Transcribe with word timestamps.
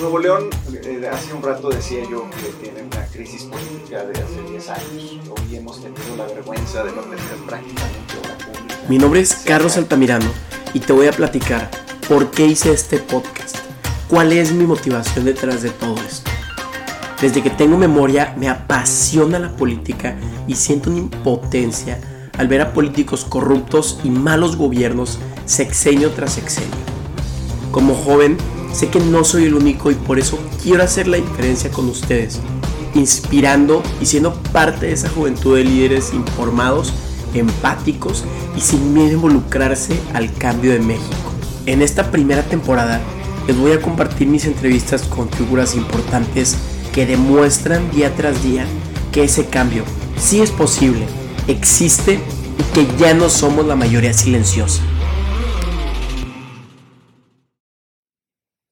Nuevo 0.00 0.18
León, 0.18 0.50
eh, 0.72 1.08
hace 1.12 1.32
un 1.32 1.42
rato 1.42 1.68
decía 1.68 2.02
yo 2.10 2.28
que 2.30 2.48
tiene 2.62 2.82
una 2.82 3.06
crisis 3.06 3.44
política 3.44 4.04
de 4.04 4.12
hace 4.12 4.50
10 4.50 4.68
años. 4.70 5.30
Hoy 5.30 5.56
hemos 5.56 5.80
tenido 5.80 6.16
la 6.16 6.26
vergüenza 6.26 6.82
de 6.82 6.92
no 6.92 7.02
tener 7.02 7.18
prácticamente 7.46 8.14
obra 8.20 8.36
pública. 8.38 8.76
Mi 8.88 8.98
nombre 8.98 9.20
es 9.20 9.34
Carlos 9.46 9.76
Altamirano 9.76 10.30
y 10.72 10.80
te 10.80 10.92
voy 10.92 11.06
a 11.06 11.12
platicar 11.12 11.70
por 12.08 12.30
qué 12.30 12.46
hice 12.46 12.72
este 12.72 12.98
podcast. 12.98 13.56
¿Cuál 14.08 14.32
es 14.32 14.52
mi 14.52 14.64
motivación 14.66 15.24
detrás 15.24 15.62
de 15.62 15.70
todo 15.70 15.94
esto? 15.96 16.30
Desde 17.20 17.42
que 17.42 17.50
tengo 17.50 17.76
memoria 17.76 18.34
me 18.36 18.48
apasiona 18.48 19.38
la 19.38 19.56
política 19.56 20.16
y 20.48 20.56
siento 20.56 20.90
una 20.90 20.98
impotencia 20.98 22.00
al 22.36 22.48
ver 22.48 22.60
a 22.60 22.72
políticos 22.72 23.24
corruptos 23.24 24.00
y 24.02 24.10
malos 24.10 24.56
gobiernos 24.56 25.18
sexenio 25.46 26.10
tras 26.10 26.32
sexenio. 26.32 26.74
Como 27.70 27.94
joven, 27.94 28.36
sé 28.74 28.88
que 28.88 29.00
no 29.00 29.24
soy 29.24 29.44
el 29.44 29.54
único 29.54 29.90
y 29.90 29.94
por 29.94 30.18
eso 30.18 30.38
quiero 30.62 30.82
hacer 30.82 31.06
la 31.06 31.16
diferencia 31.16 31.70
con 31.70 31.88
ustedes, 31.88 32.40
inspirando 32.94 33.82
y 34.00 34.06
siendo 34.06 34.34
parte 34.52 34.86
de 34.86 34.92
esa 34.92 35.08
juventud 35.08 35.56
de 35.56 35.64
líderes 35.64 36.12
informados, 36.12 36.92
empáticos 37.34 38.24
y 38.56 38.60
sin 38.60 38.92
miedo 38.92 39.10
a 39.10 39.12
involucrarse 39.14 39.98
al 40.12 40.32
cambio 40.34 40.72
de 40.72 40.80
México. 40.80 41.32
En 41.66 41.82
esta 41.82 42.10
primera 42.10 42.42
temporada 42.42 43.00
les 43.46 43.56
voy 43.56 43.72
a 43.72 43.80
compartir 43.80 44.26
mis 44.28 44.44
entrevistas 44.44 45.02
con 45.02 45.28
figuras 45.28 45.74
importantes 45.74 46.56
que 46.92 47.06
demuestran 47.06 47.90
día 47.90 48.14
tras 48.14 48.42
día 48.42 48.66
que 49.12 49.24
ese 49.24 49.46
cambio 49.46 49.84
sí 50.18 50.40
es 50.40 50.50
posible, 50.50 51.06
existe 51.48 52.20
y 52.58 52.74
que 52.74 52.86
ya 52.98 53.14
no 53.14 53.28
somos 53.28 53.66
la 53.66 53.76
mayoría 53.76 54.12
silenciosa. 54.12 54.82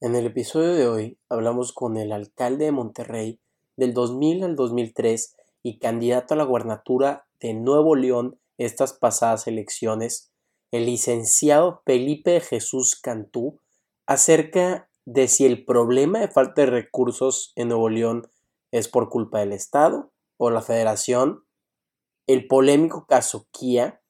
En 0.03 0.17
el 0.17 0.27
episodio 0.27 0.75
de 0.75 0.89
hoy 0.89 1.19
hablamos 1.29 1.73
con 1.73 1.97
el 1.97 2.11
alcalde 2.11 2.65
de 2.65 2.73
Monterrey 2.73 3.39
del 3.77 3.95
2000 3.95 4.43
al 4.43 4.57
2003 4.57 5.37
y 5.63 5.79
candidato 5.79 6.35
a 6.35 6.37
la 6.37 6.43
gubernatura 6.43 7.29
de 7.39 7.55
Nuevo 7.55 7.95
León 7.95 8.37
estas 8.59 8.95
pasadas 8.95 9.47
elecciones, 9.47 10.33
el 10.73 10.87
licenciado 10.87 11.83
Felipe 11.87 12.41
Jesús 12.41 12.97
Cantú, 13.01 13.61
acerca 14.05 14.89
de 15.05 15.29
si 15.29 15.47
el 15.47 15.65
problema 15.65 16.19
de 16.19 16.27
falta 16.27 16.63
de 16.63 16.67
recursos 16.67 17.53
en 17.55 17.69
Nuevo 17.69 17.89
León 17.89 18.29
es 18.73 18.89
por 18.89 19.09
culpa 19.09 19.39
del 19.39 19.53
Estado 19.53 20.11
o 20.37 20.51
la 20.51 20.63
Federación, 20.63 21.45
el 22.27 22.49
polémico 22.49 23.07
caso 23.07 23.47
Kia 23.53 24.01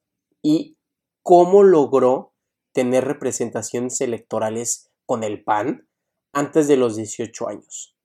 y 0.41 0.79
cómo 1.23 1.63
logró 1.63 2.33
tener 2.73 3.05
representaciones 3.05 4.01
electorales 4.01 4.89
con 5.07 5.25
el 5.25 5.43
PAN 5.45 5.89
antes 6.33 6.69
de 6.69 6.77
los 6.77 6.97
18 6.97 7.49
años, 7.49 7.97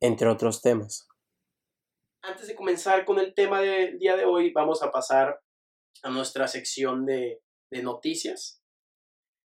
entre 0.00 0.28
otros 0.28 0.62
temas. 0.62 1.08
Antes 2.22 2.48
de 2.48 2.56
comenzar 2.56 3.04
con 3.04 3.18
el 3.18 3.34
tema 3.34 3.60
del 3.60 3.98
día 3.98 4.16
de 4.16 4.24
hoy, 4.24 4.52
vamos 4.52 4.82
a 4.82 4.90
pasar 4.90 5.40
a 6.02 6.10
nuestra 6.10 6.48
sección 6.48 7.06
de, 7.06 7.42
de 7.70 7.82
noticias. 7.82 8.62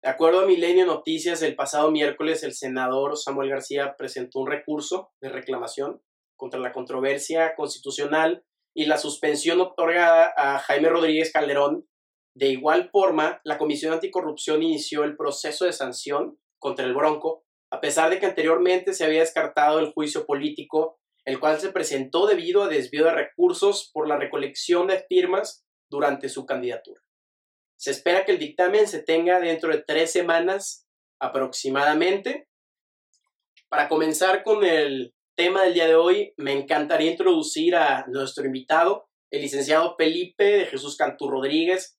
De 0.02 0.10
acuerdo 0.10 0.40
a 0.40 0.46
Milenio 0.46 0.86
Noticias, 0.86 1.42
el 1.42 1.56
pasado 1.56 1.90
miércoles 1.90 2.42
el 2.42 2.52
senador 2.52 3.16
Samuel 3.16 3.50
García 3.50 3.96
presentó 3.96 4.40
un 4.40 4.48
recurso 4.48 5.10
de 5.20 5.30
reclamación 5.30 6.02
contra 6.36 6.60
la 6.60 6.72
controversia 6.72 7.54
constitucional 7.56 8.44
y 8.74 8.84
la 8.84 8.98
suspensión 8.98 9.60
otorgada 9.60 10.32
a 10.36 10.58
Jaime 10.58 10.90
Rodríguez 10.90 11.32
Calderón. 11.32 11.88
De 12.36 12.48
igual 12.48 12.90
forma, 12.90 13.40
la 13.42 13.56
Comisión 13.56 13.94
Anticorrupción 13.94 14.62
inició 14.62 15.02
el 15.04 15.16
proceso 15.16 15.64
de 15.64 15.72
sanción 15.72 16.38
contra 16.58 16.84
el 16.84 16.94
Bronco, 16.94 17.44
a 17.70 17.80
pesar 17.80 18.10
de 18.10 18.18
que 18.18 18.26
anteriormente 18.26 18.92
se 18.92 19.04
había 19.04 19.20
descartado 19.20 19.78
el 19.78 19.92
juicio 19.92 20.26
político, 20.26 20.98
el 21.24 21.40
cual 21.40 21.58
se 21.60 21.72
presentó 21.72 22.26
debido 22.26 22.62
a 22.62 22.68
desvío 22.68 23.04
de 23.04 23.12
recursos 23.12 23.90
por 23.92 24.08
la 24.08 24.16
recolección 24.16 24.86
de 24.86 25.04
firmas 25.08 25.66
durante 25.90 26.28
su 26.28 26.46
candidatura. 26.46 27.00
Se 27.78 27.90
espera 27.90 28.24
que 28.24 28.32
el 28.32 28.38
dictamen 28.38 28.86
se 28.86 29.02
tenga 29.02 29.40
dentro 29.40 29.70
de 29.70 29.82
tres 29.82 30.10
semanas 30.12 30.86
aproximadamente. 31.20 32.48
Para 33.68 33.88
comenzar 33.88 34.42
con 34.42 34.64
el 34.64 35.14
tema 35.36 35.64
del 35.64 35.74
día 35.74 35.86
de 35.86 35.96
hoy, 35.96 36.32
me 36.36 36.52
encantaría 36.52 37.10
introducir 37.10 37.76
a 37.76 38.06
nuestro 38.08 38.46
invitado, 38.46 39.08
el 39.30 39.42
licenciado 39.42 39.94
Felipe 39.98 40.44
de 40.44 40.66
Jesús 40.66 40.96
Cantú 40.96 41.28
Rodríguez. 41.28 41.98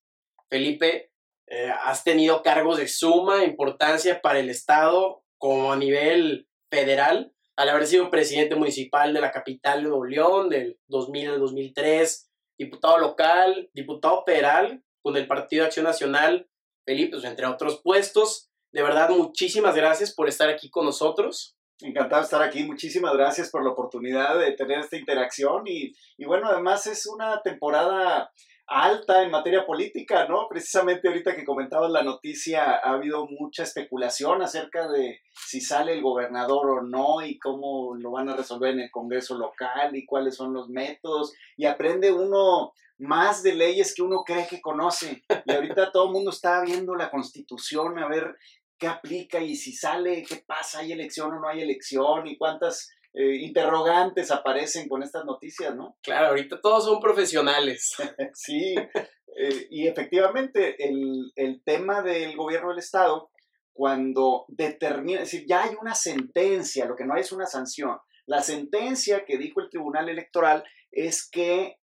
Felipe, 0.50 1.12
eh, 1.48 1.72
has 1.84 2.04
tenido 2.04 2.44
cargos 2.44 2.78
de 2.78 2.88
suma 2.88 3.44
importancia 3.46 4.22
para 4.22 4.40
el 4.40 4.50
Estado 4.50 5.24
como 5.38 5.72
a 5.72 5.78
nivel 5.78 6.48
federal, 6.70 7.34
al 7.56 7.70
haber 7.70 7.88
sido 7.88 8.10
presidente 8.10 8.56
municipal 8.56 9.14
de 9.14 9.22
la 9.22 9.32
capital 9.32 9.82
de 9.82 9.90
Nuevo 9.90 10.06
León 10.06 10.50
del 10.50 10.78
2000 10.88 11.30
al 11.30 11.40
2003, 11.40 12.30
diputado 12.58 12.98
local, 12.98 13.70
diputado 13.74 14.24
federal 14.26 14.84
con 15.02 15.16
el 15.16 15.28
Partido 15.28 15.66
Acción 15.66 15.86
Nacional, 15.86 16.50
Felipe, 16.86 17.12
pues, 17.12 17.24
entre 17.24 17.46
otros 17.46 17.82
puestos. 17.82 18.50
De 18.72 18.84
verdad, 18.84 19.10
muchísimas 19.10 19.76
gracias 19.76 20.14
por 20.14 20.28
estar 20.28 20.50
aquí 20.50 20.70
con 20.70 20.86
nosotros. 20.86 21.56
Encantado 21.80 22.22
de 22.22 22.26
estar 22.26 22.42
aquí. 22.42 22.64
Muchísimas 22.64 23.14
gracias 23.14 23.50
por 23.50 23.64
la 23.64 23.72
oportunidad 23.72 24.38
de 24.40 24.52
tener 24.52 24.80
esta 24.80 24.98
interacción. 24.98 25.64
Y, 25.66 25.94
y, 26.18 26.26
bueno, 26.26 26.48
además 26.50 26.88
es 26.88 27.06
una 27.06 27.42
temporada 27.42 28.32
alta 28.68 29.24
en 29.24 29.32
materia 29.32 29.66
política, 29.66 30.28
¿no? 30.28 30.48
Precisamente 30.50 31.08
ahorita 31.08 31.36
que 31.36 31.46
comentabas 31.46 31.90
la 31.90 32.04
noticia, 32.04 32.76
ha 32.76 32.92
habido 32.92 33.26
mucha 33.28 33.64
especulación 33.64 34.42
acerca 34.42 34.90
de 34.90 35.22
si 35.34 35.62
sale 35.62 35.94
el 35.94 36.02
gobernador 36.02 36.70
o 36.70 36.82
no 36.82 37.26
y 37.26 37.40
cómo 37.40 37.96
lo 37.96 38.12
van 38.12 38.30
a 38.30 38.36
resolver 38.36 38.74
en 38.74 38.82
el 38.82 38.92
Congreso 38.92 39.38
local 39.38 39.96
y 39.96 40.06
cuáles 40.06 40.36
son 40.36 40.54
los 40.54 40.70
métodos. 40.70 41.34
Y 41.56 41.66
aprende 41.66 42.12
uno 42.12 42.74
más 42.98 43.42
de 43.42 43.56
leyes 43.56 43.94
que 43.96 44.02
uno 44.02 44.24
cree 44.26 44.48
que 44.48 44.60
conoce. 44.60 45.24
Y 45.46 45.52
ahorita 45.54 45.92
todo 45.92 46.08
el 46.08 46.12
mundo 46.12 46.32
está 46.32 46.62
viendo 46.62 46.96
la 46.96 47.10
constitución 47.10 47.98
a 48.00 48.08
ver 48.08 48.36
qué 48.78 48.88
aplica 48.88 49.40
y 49.40 49.56
si 49.56 49.72
sale, 49.72 50.24
qué 50.24 50.44
pasa, 50.46 50.80
hay 50.80 50.92
elección 50.92 51.34
o 51.34 51.40
no 51.40 51.48
hay 51.48 51.62
elección 51.62 52.28
y 52.28 52.38
cuántas 52.38 52.90
eh, 53.20 53.38
interrogantes 53.38 54.30
aparecen 54.30 54.88
con 54.88 55.02
estas 55.02 55.26
noticias, 55.26 55.76
¿no? 55.76 55.98
Claro, 56.04 56.28
ahorita 56.28 56.62
todos 56.62 56.86
son 56.86 57.00
profesionales. 57.00 57.96
sí, 58.36 58.76
eh, 58.76 59.68
y 59.72 59.88
efectivamente 59.88 60.88
el, 60.88 61.32
el 61.36 61.64
tema 61.64 62.04
del 62.04 62.36
gobierno 62.36 62.70
del 62.70 62.78
Estado, 62.78 63.32
cuando 63.74 64.46
determina, 64.50 65.22
es 65.22 65.32
decir, 65.32 65.48
ya 65.50 65.64
hay 65.64 65.76
una 65.82 65.96
sentencia, 65.96 66.86
lo 66.86 66.96
que 66.96 67.06
no 67.06 67.16
hay 67.16 67.22
es 67.22 67.32
una 67.32 67.48
sanción. 67.48 67.98
La 68.28 68.44
sentencia 68.44 69.26
que 69.26 69.40
dijo 69.40 69.62
el 69.62 69.72
Tribunal 69.72 70.10
Electoral 70.10 70.64
es 70.92 71.28
que 71.28 71.80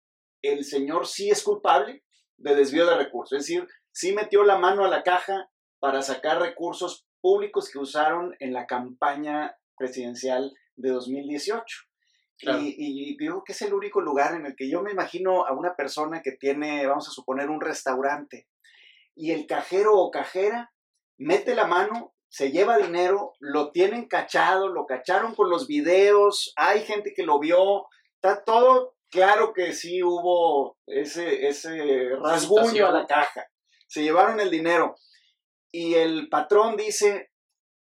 el 0.42 0.64
señor 0.64 1.06
sí 1.06 1.30
es 1.30 1.44
culpable 1.44 2.04
de 2.38 2.56
desvío 2.56 2.88
de 2.88 2.98
recursos, 2.98 3.38
es 3.38 3.46
decir, 3.46 3.68
sí 3.92 4.14
metió 4.14 4.44
la 4.44 4.58
mano 4.58 4.84
a 4.84 4.90
la 4.90 5.04
caja 5.04 5.48
para 5.80 6.02
sacar 6.02 6.40
recursos 6.40 7.06
públicos 7.22 7.70
que 7.70 7.78
usaron 7.78 8.36
en 8.40 8.52
la 8.52 8.66
campaña 8.66 9.56
presidencial 9.78 10.56
de 10.80 10.90
2018. 10.90 11.64
Y, 12.42 13.18
digo 13.18 13.44
que 13.44 13.52
es 13.52 13.62
el 13.64 13.74
único 13.74 14.00
lugar 14.00 14.34
en 14.34 14.46
el 14.46 14.56
que 14.56 14.70
yo 14.70 14.82
me 14.82 14.92
imagino 14.92 15.46
a 15.46 15.52
una 15.52 15.76
persona 15.76 16.22
que 16.22 16.32
tiene, 16.32 16.88
vamos 16.88 17.08
a 17.08 17.12
suponer, 17.12 17.50
un 17.50 17.60
restaurante 17.60 18.48
y 19.14 19.32
el 19.32 19.46
cajero 19.46 19.98
o 19.98 20.12
cajera 20.12 20.72
mete 21.18 21.54
la 21.54 21.68
mano, 21.68 22.14
se 22.30 22.52
lleva 22.52 22.78
dinero, 22.78 23.34
lo 23.40 23.72
tienen 23.72 24.08
cachado, 24.08 24.70
lo 24.70 24.86
cacharon 24.86 25.36
con 25.36 25.50
los 25.50 25.68
videos, 25.68 26.54
hay 26.56 26.86
gente 26.86 27.12
que 27.14 27.24
lo 27.24 27.40
vio, 27.40 27.88
está 28.16 28.46
todo 28.46 28.96
claro 29.10 29.52
que 29.54 29.74
sí 29.74 30.02
hubo 30.02 30.78
ese, 30.88 31.48
ese 31.48 32.10
rasguño 32.22 32.88
a 32.88 32.92
la 32.92 33.06
caja. 33.06 33.46
Se 33.88 34.04
llevaron 34.04 34.40
el 34.40 34.52
dinero. 34.52 34.96
Y 35.72 35.96
el 35.96 36.30
patrón 36.30 36.78
dice, 36.78 37.32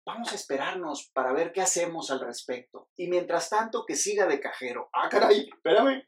vamos 0.05 0.31
a 0.31 0.35
esperarnos 0.35 1.09
para 1.13 1.33
ver 1.33 1.51
qué 1.51 1.61
hacemos 1.61 2.11
al 2.11 2.19
respecto. 2.19 2.89
Y 2.97 3.07
mientras 3.07 3.49
tanto, 3.49 3.85
que 3.85 3.95
siga 3.95 4.27
de 4.27 4.39
cajero. 4.39 4.89
Ah, 4.93 5.09
caray, 5.09 5.49
espérame. 5.53 6.03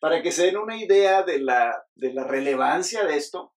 Para 0.00 0.22
que 0.22 0.32
se 0.32 0.46
den 0.46 0.56
una 0.56 0.76
idea 0.76 1.22
de 1.22 1.40
la, 1.40 1.84
de 1.94 2.12
la 2.12 2.24
relevancia 2.24 3.04
de 3.04 3.16
esto, 3.16 3.54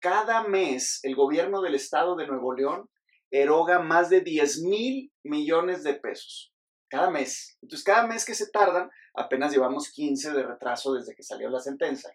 cada 0.00 0.44
mes 0.44 1.00
el 1.02 1.14
gobierno 1.14 1.62
del 1.62 1.74
estado 1.74 2.16
de 2.16 2.26
Nuevo 2.26 2.54
León 2.54 2.90
eroga 3.30 3.80
más 3.80 4.10
de 4.10 4.20
10 4.20 4.62
mil 4.62 5.12
millones 5.22 5.82
de 5.82 5.94
pesos. 5.94 6.52
Cada 6.88 7.10
mes. 7.10 7.58
Entonces, 7.62 7.84
cada 7.84 8.06
mes 8.06 8.24
que 8.24 8.34
se 8.34 8.50
tardan, 8.50 8.90
apenas 9.14 9.52
llevamos 9.52 9.90
15 9.90 10.32
de 10.32 10.42
retraso 10.42 10.94
desde 10.94 11.14
que 11.14 11.22
salió 11.22 11.50
la 11.50 11.60
sentencia. 11.60 12.10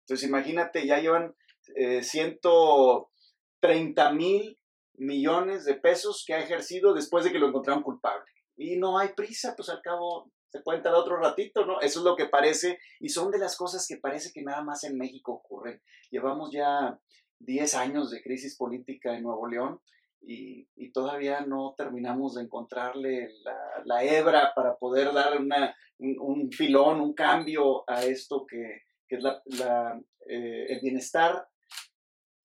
Entonces, 0.00 0.28
imagínate, 0.28 0.86
ya 0.86 0.98
llevan 0.98 1.34
eh, 1.76 2.02
130 2.02 4.12
mil 4.12 4.58
millones 4.98 5.64
de 5.64 5.74
pesos 5.74 6.24
que 6.26 6.34
ha 6.34 6.40
ejercido 6.40 6.94
después 6.94 7.24
de 7.24 7.32
que 7.32 7.38
lo 7.38 7.48
encontraron 7.48 7.82
culpable. 7.82 8.24
Y 8.56 8.76
no 8.76 8.98
hay 8.98 9.10
prisa, 9.10 9.54
pues 9.56 9.68
al 9.68 9.80
cabo 9.82 10.30
se 10.48 10.60
puede 10.60 10.78
entrar 10.78 10.94
otro 10.94 11.16
ratito, 11.16 11.64
¿no? 11.64 11.80
Eso 11.80 12.00
es 12.00 12.04
lo 12.04 12.16
que 12.16 12.26
parece, 12.26 12.78
y 13.00 13.08
son 13.10 13.30
de 13.30 13.38
las 13.38 13.56
cosas 13.56 13.86
que 13.86 13.98
parece 13.98 14.32
que 14.32 14.42
nada 14.42 14.62
más 14.62 14.84
en 14.84 14.96
México 14.96 15.32
ocurren. 15.32 15.80
Llevamos 16.10 16.50
ya 16.52 16.98
10 17.40 17.74
años 17.74 18.10
de 18.10 18.22
crisis 18.22 18.56
política 18.56 19.14
en 19.14 19.22
Nuevo 19.22 19.46
León 19.46 19.80
y, 20.20 20.66
todavía 20.92 21.42
no 21.42 21.74
terminamos 21.76 22.34
de 22.34 22.42
encontrarle 22.42 23.28
la, 23.44 23.56
la 23.84 24.02
hebra 24.02 24.52
para 24.56 24.76
poder 24.76 25.12
dar 25.12 25.38
una, 25.38 25.76
un, 25.98 26.50
filón, 26.50 27.00
un 27.00 27.14
cambio 27.14 27.84
a 27.88 28.04
esto 28.04 28.44
que, 28.46 28.82
que 29.06 29.16
es 29.16 29.22
la, 29.22 30.00
eh, 30.26 30.66
el 30.70 30.80
bienestar 30.80 31.46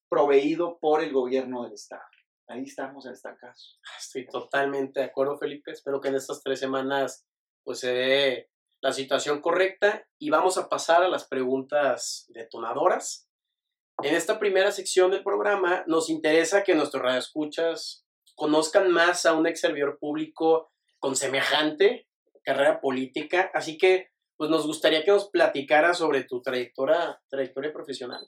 proveído 0.10 0.78
por 0.80 1.04
el 1.04 1.12
gobierno 1.12 1.64
del 1.64 1.74
Estado. 1.74 2.04
Ahí 2.48 2.64
estamos 2.64 3.06
estancados. 3.06 3.80
Estoy 4.00 4.28
totalmente 4.28 5.00
de 5.00 5.06
acuerdo, 5.06 5.38
Felipe. 5.38 5.72
Espero 5.72 6.02
que 6.02 6.10
en 6.10 6.16
estas 6.16 6.42
tres 6.42 6.60
semanas 6.60 7.26
pues 7.64 7.80
se 7.80 7.94
dé 7.94 8.50
la 8.82 8.92
situación 8.92 9.42
correcta 9.42 10.06
y 10.20 10.30
vamos 10.30 10.58
a 10.58 10.68
pasar 10.68 11.04
a 11.04 11.08
las 11.08 11.28
preguntas 11.28 12.26
detonadoras. 12.30 13.30
En 14.02 14.14
esta 14.16 14.40
primera 14.40 14.72
sección 14.72 15.12
del 15.12 15.24
programa 15.24 15.84
nos 15.88 16.10
interesa 16.10 16.64
que 16.64 16.76
nuestros 16.76 17.02
radioescuchas 17.02 18.06
conozcan 18.36 18.92
más 18.92 19.26
a 19.26 19.34
un 19.34 19.48
ex 19.48 19.62
servidor 19.62 19.98
público 20.00 20.72
con 21.00 21.16
semejante 21.16 22.08
carrera 22.44 22.82
política, 22.82 23.50
así 23.54 23.78
que 23.78 24.10
pues 24.38 24.50
nos 24.50 24.66
gustaría 24.66 25.04
que 25.04 25.12
nos 25.12 25.30
platicara 25.30 25.94
sobre 25.94 26.24
tu 26.24 26.42
trayectoria, 26.42 27.20
trayectoria 27.30 27.72
profesional. 27.72 28.28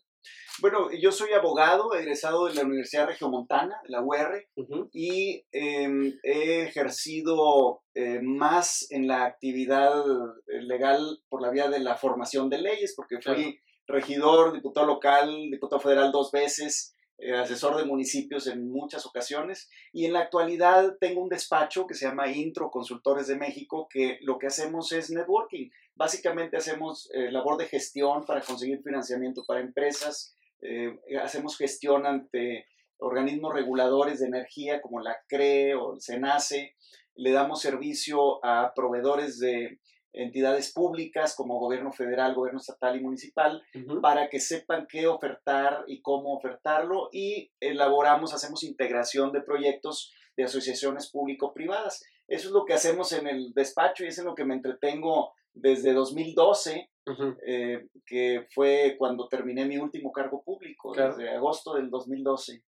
Bueno, 0.59 0.89
yo 0.91 1.11
soy 1.11 1.33
abogado, 1.33 1.93
egresado 1.93 2.45
de 2.45 2.53
la 2.53 2.63
Universidad 2.63 3.07
Regiomontana, 3.07 3.75
la 3.87 4.01
UR, 4.01 4.47
uh 4.55 4.63
-huh. 4.63 4.89
y 4.93 5.43
eh, 5.51 6.13
he 6.23 6.61
ejercido 6.61 7.81
eh, 7.93 8.21
más 8.21 8.89
en 8.89 9.07
la 9.07 9.25
actividad 9.25 10.05
legal 10.47 11.19
por 11.27 11.41
la 11.41 11.51
vía 11.51 11.67
de 11.67 11.79
la 11.79 11.97
formación 11.97 12.49
de 12.49 12.59
leyes, 12.59 12.93
porque 12.95 13.15
fui 13.21 13.21
claro. 13.23 13.51
regidor, 13.87 14.53
diputado 14.53 14.87
local, 14.87 15.49
diputado 15.51 15.81
federal 15.81 16.11
dos 16.13 16.31
veces, 16.31 16.95
eh, 17.17 17.33
asesor 17.33 17.77
de 17.77 17.85
municipios 17.85 18.45
en 18.47 18.69
muchas 18.69 19.05
ocasiones, 19.05 19.69
y 19.93 20.05
en 20.05 20.11
la 20.11 20.19
actualidad 20.19 20.97
tengo 20.99 21.21
un 21.21 21.29
despacho 21.29 21.87
que 21.87 21.93
se 21.93 22.05
llama 22.05 22.29
Intro 22.29 22.69
Consultores 22.69 23.27
de 23.27 23.37
México, 23.37 23.87
que 23.89 24.17
lo 24.21 24.37
que 24.37 24.47
hacemos 24.47 24.91
es 24.91 25.09
networking. 25.09 25.69
Básicamente 25.95 26.57
hacemos 26.57 27.09
eh, 27.13 27.31
labor 27.31 27.57
de 27.57 27.67
gestión 27.67 28.25
para 28.25 28.41
conseguir 28.41 28.81
financiamiento 28.83 29.43
para 29.47 29.61
empresas, 29.61 30.35
eh, 30.61 30.99
hacemos 31.21 31.57
gestión 31.57 32.05
ante 32.05 32.65
organismos 32.97 33.53
reguladores 33.53 34.19
de 34.19 34.27
energía 34.27 34.81
como 34.81 34.99
la 34.99 35.17
CRE 35.27 35.75
o 35.75 35.93
el 35.93 36.01
SENACE, 36.01 36.75
le 37.15 37.31
damos 37.31 37.61
servicio 37.61 38.43
a 38.45 38.73
proveedores 38.75 39.39
de 39.39 39.79
entidades 40.11 40.71
públicas 40.73 41.35
como 41.35 41.59
gobierno 41.59 41.91
federal, 41.91 42.35
gobierno 42.35 42.59
estatal 42.59 42.95
y 42.95 43.01
municipal, 43.01 43.61
uh 43.73 43.79
-huh. 43.79 44.01
para 44.01 44.29
que 44.29 44.39
sepan 44.39 44.87
qué 44.89 45.07
ofertar 45.07 45.83
y 45.87 46.01
cómo 46.01 46.33
ofertarlo 46.35 47.09
y 47.11 47.51
elaboramos, 47.59 48.33
hacemos 48.33 48.63
integración 48.63 49.31
de 49.31 49.41
proyectos 49.41 50.13
de 50.37 50.45
asociaciones 50.45 51.09
público-privadas. 51.11 52.03
Eso 52.27 52.47
es 52.47 52.53
lo 52.53 52.65
que 52.65 52.73
hacemos 52.73 53.11
en 53.11 53.27
el 53.27 53.53
despacho 53.53 54.03
y 54.03 54.07
es 54.07 54.17
en 54.17 54.25
lo 54.25 54.35
que 54.35 54.45
me 54.45 54.55
entretengo 54.55 55.33
desde 55.55 55.93
2012, 55.93 56.89
uh 57.07 57.11
-huh. 57.11 57.37
eh, 57.47 57.87
que 58.05 58.45
fue 58.53 58.95
cuando 58.99 59.27
terminé 59.27 59.65
mi 59.65 59.77
último 59.77 60.11
cargo 60.11 60.43
público, 60.43 60.91
claro. 60.91 61.15
desde 61.15 61.31
agosto 61.35 61.73
del 61.73 61.89
2012. 61.89 62.61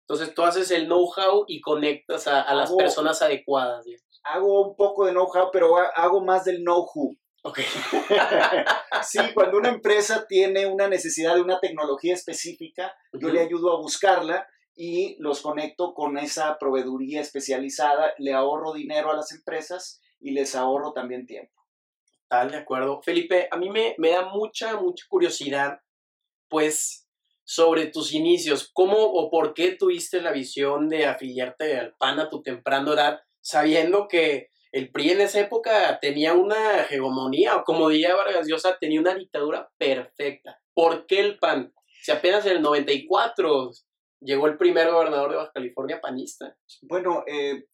Entonces 0.00 0.34
tú 0.34 0.42
haces 0.42 0.70
el 0.72 0.86
know-how 0.86 1.44
y 1.46 1.60
conectas 1.60 2.26
a, 2.26 2.42
a 2.42 2.54
las 2.54 2.72
personas 2.72 3.22
adecuadas. 3.22 3.86
Hago 4.24 4.68
un 4.68 4.76
poco 4.76 5.06
de 5.06 5.12
know-how, 5.12 5.50
pero 5.52 5.76
hago 5.76 6.24
más 6.24 6.44
del 6.44 6.62
know-who. 6.62 7.14
Okay. 7.42 7.64
sí, 9.02 9.18
cuando 9.34 9.56
una 9.56 9.70
empresa 9.70 10.26
tiene 10.28 10.66
una 10.66 10.88
necesidad 10.88 11.36
de 11.36 11.40
una 11.40 11.58
tecnología 11.58 12.12
específica, 12.12 12.92
uh 13.12 13.16
-huh. 13.16 13.22
yo 13.22 13.28
le 13.30 13.40
ayudo 13.40 13.72
a 13.72 13.80
buscarla 13.80 14.46
y 14.74 15.16
los 15.20 15.42
conecto 15.42 15.94
con 15.94 16.18
esa 16.18 16.58
proveeduría 16.58 17.20
especializada, 17.20 18.14
le 18.18 18.32
ahorro 18.34 18.72
dinero 18.72 19.10
a 19.10 19.16
las 19.16 19.32
empresas 19.32 20.00
y 20.20 20.32
les 20.32 20.54
ahorro 20.54 20.92
también 20.92 21.26
tiempo. 21.26 21.59
Tal, 22.30 22.52
de 22.52 22.58
acuerdo. 22.58 23.02
Felipe, 23.02 23.48
a 23.50 23.56
mí 23.56 23.70
me, 23.70 23.96
me 23.98 24.10
da 24.10 24.28
mucha, 24.28 24.76
mucha 24.76 25.04
curiosidad, 25.08 25.80
pues, 26.48 27.08
sobre 27.42 27.86
tus 27.86 28.14
inicios. 28.14 28.70
¿Cómo 28.72 28.98
o 28.98 29.28
por 29.28 29.52
qué 29.52 29.72
tuviste 29.72 30.22
la 30.22 30.30
visión 30.30 30.88
de 30.88 31.06
afiliarte 31.06 31.76
al 31.76 31.96
PAN 31.98 32.20
a 32.20 32.30
tu 32.30 32.40
temprana 32.40 32.92
edad, 32.92 33.20
sabiendo 33.40 34.06
que 34.06 34.50
el 34.70 34.92
PRI 34.92 35.10
en 35.10 35.22
esa 35.22 35.40
época 35.40 35.98
tenía 36.00 36.34
una 36.34 36.82
hegemonía, 36.82 37.56
o 37.56 37.64
como 37.64 37.88
diría 37.88 38.14
Vargas 38.14 38.46
Llosa, 38.46 38.78
tenía 38.78 39.00
una 39.00 39.16
dictadura 39.16 39.68
perfecta? 39.76 40.60
¿Por 40.72 41.06
qué 41.06 41.18
el 41.18 41.36
PAN? 41.36 41.74
Si 42.00 42.12
apenas 42.12 42.46
en 42.46 42.52
el 42.52 42.62
94 42.62 43.72
llegó 44.20 44.46
el 44.46 44.56
primer 44.56 44.88
gobernador 44.88 45.32
de 45.32 45.36
Baja 45.38 45.50
California 45.52 46.00
panista. 46.00 46.56
Bueno, 46.82 47.24
eh, 47.26 47.64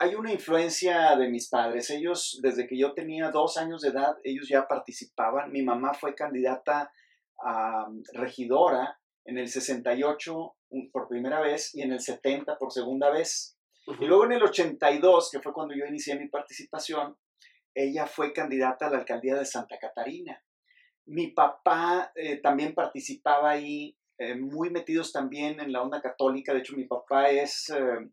hay 0.00 0.14
una 0.14 0.32
influencia 0.32 1.14
de 1.14 1.28
mis 1.28 1.50
padres. 1.50 1.90
Ellos, 1.90 2.40
desde 2.42 2.66
que 2.66 2.78
yo 2.78 2.94
tenía 2.94 3.30
dos 3.30 3.58
años 3.58 3.82
de 3.82 3.90
edad, 3.90 4.16
ellos 4.24 4.48
ya 4.48 4.66
participaban. 4.66 5.52
Mi 5.52 5.62
mamá 5.62 5.92
fue 5.92 6.14
candidata 6.14 6.90
a 7.38 7.86
regidora 8.14 8.98
en 9.26 9.36
el 9.36 9.48
68 9.48 10.56
por 10.90 11.06
primera 11.06 11.40
vez 11.42 11.74
y 11.74 11.82
en 11.82 11.92
el 11.92 12.00
70 12.00 12.56
por 12.56 12.72
segunda 12.72 13.10
vez. 13.10 13.58
Uh 13.86 13.92
-huh. 13.92 14.02
Y 14.02 14.06
luego 14.06 14.24
en 14.24 14.32
el 14.32 14.42
82, 14.42 15.30
que 15.30 15.40
fue 15.40 15.52
cuando 15.52 15.74
yo 15.74 15.84
inicié 15.84 16.18
mi 16.18 16.28
participación, 16.28 17.18
ella 17.74 18.06
fue 18.06 18.32
candidata 18.32 18.86
a 18.86 18.90
la 18.90 18.98
alcaldía 18.98 19.34
de 19.36 19.44
Santa 19.44 19.76
Catarina. 19.78 20.42
Mi 21.04 21.26
papá 21.26 22.10
eh, 22.14 22.38
también 22.38 22.74
participaba 22.74 23.50
ahí, 23.50 23.94
eh, 24.16 24.34
muy 24.34 24.70
metidos 24.70 25.12
también 25.12 25.60
en 25.60 25.72
la 25.72 25.82
onda 25.82 26.00
católica. 26.00 26.54
De 26.54 26.60
hecho, 26.60 26.74
mi 26.74 26.84
papá 26.86 27.28
es... 27.28 27.68
Eh, 27.68 28.08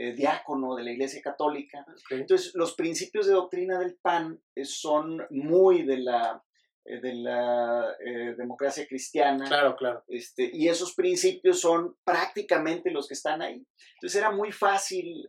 eh, 0.00 0.12
diácono 0.12 0.76
de 0.76 0.84
la 0.84 0.92
Iglesia 0.92 1.20
Católica. 1.20 1.84
Okay. 2.04 2.20
Entonces, 2.20 2.52
los 2.54 2.76
principios 2.76 3.26
de 3.26 3.32
doctrina 3.32 3.80
del 3.80 3.96
PAN 3.96 4.40
eh, 4.54 4.64
son 4.64 5.26
muy 5.30 5.82
de 5.82 5.98
la, 5.98 6.40
eh, 6.84 7.00
de 7.00 7.14
la 7.14 7.96
democracia 8.36 8.86
cristiana. 8.86 9.44
Claro, 9.46 9.74
claro. 9.74 10.04
Este, 10.06 10.48
y 10.52 10.68
esos 10.68 10.94
principios 10.94 11.58
son 11.58 11.96
prácticamente 12.04 12.92
los 12.92 13.08
que 13.08 13.14
están 13.14 13.42
ahí. 13.42 13.66
Entonces, 13.94 14.20
era 14.20 14.30
muy 14.30 14.52
fácil 14.52 15.28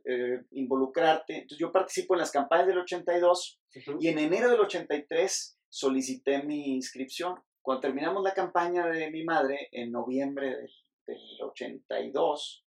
involucrarte. 0.52 1.34
Entonces, 1.34 1.58
yo 1.58 1.72
participo 1.72 2.14
en 2.14 2.20
las 2.20 2.30
campañas 2.30 2.68
del 2.68 2.78
82 2.78 3.60
uh 3.74 3.80
-huh. 3.80 3.98
y 4.00 4.08
en 4.10 4.20
enero 4.20 4.52
del 4.52 4.60
83 4.60 5.58
solicité 5.68 6.44
mi 6.44 6.76
inscripción. 6.76 7.42
Cuando 7.64 7.82
terminamos 7.82 8.22
la 8.24 8.36
campaña 8.36 8.86
de 8.86 9.10
mi 9.10 9.24
madre, 9.24 9.68
en 9.72 9.92
noviembre 9.92 10.58
del, 10.58 10.72
del 11.08 11.42
82, 11.42 12.66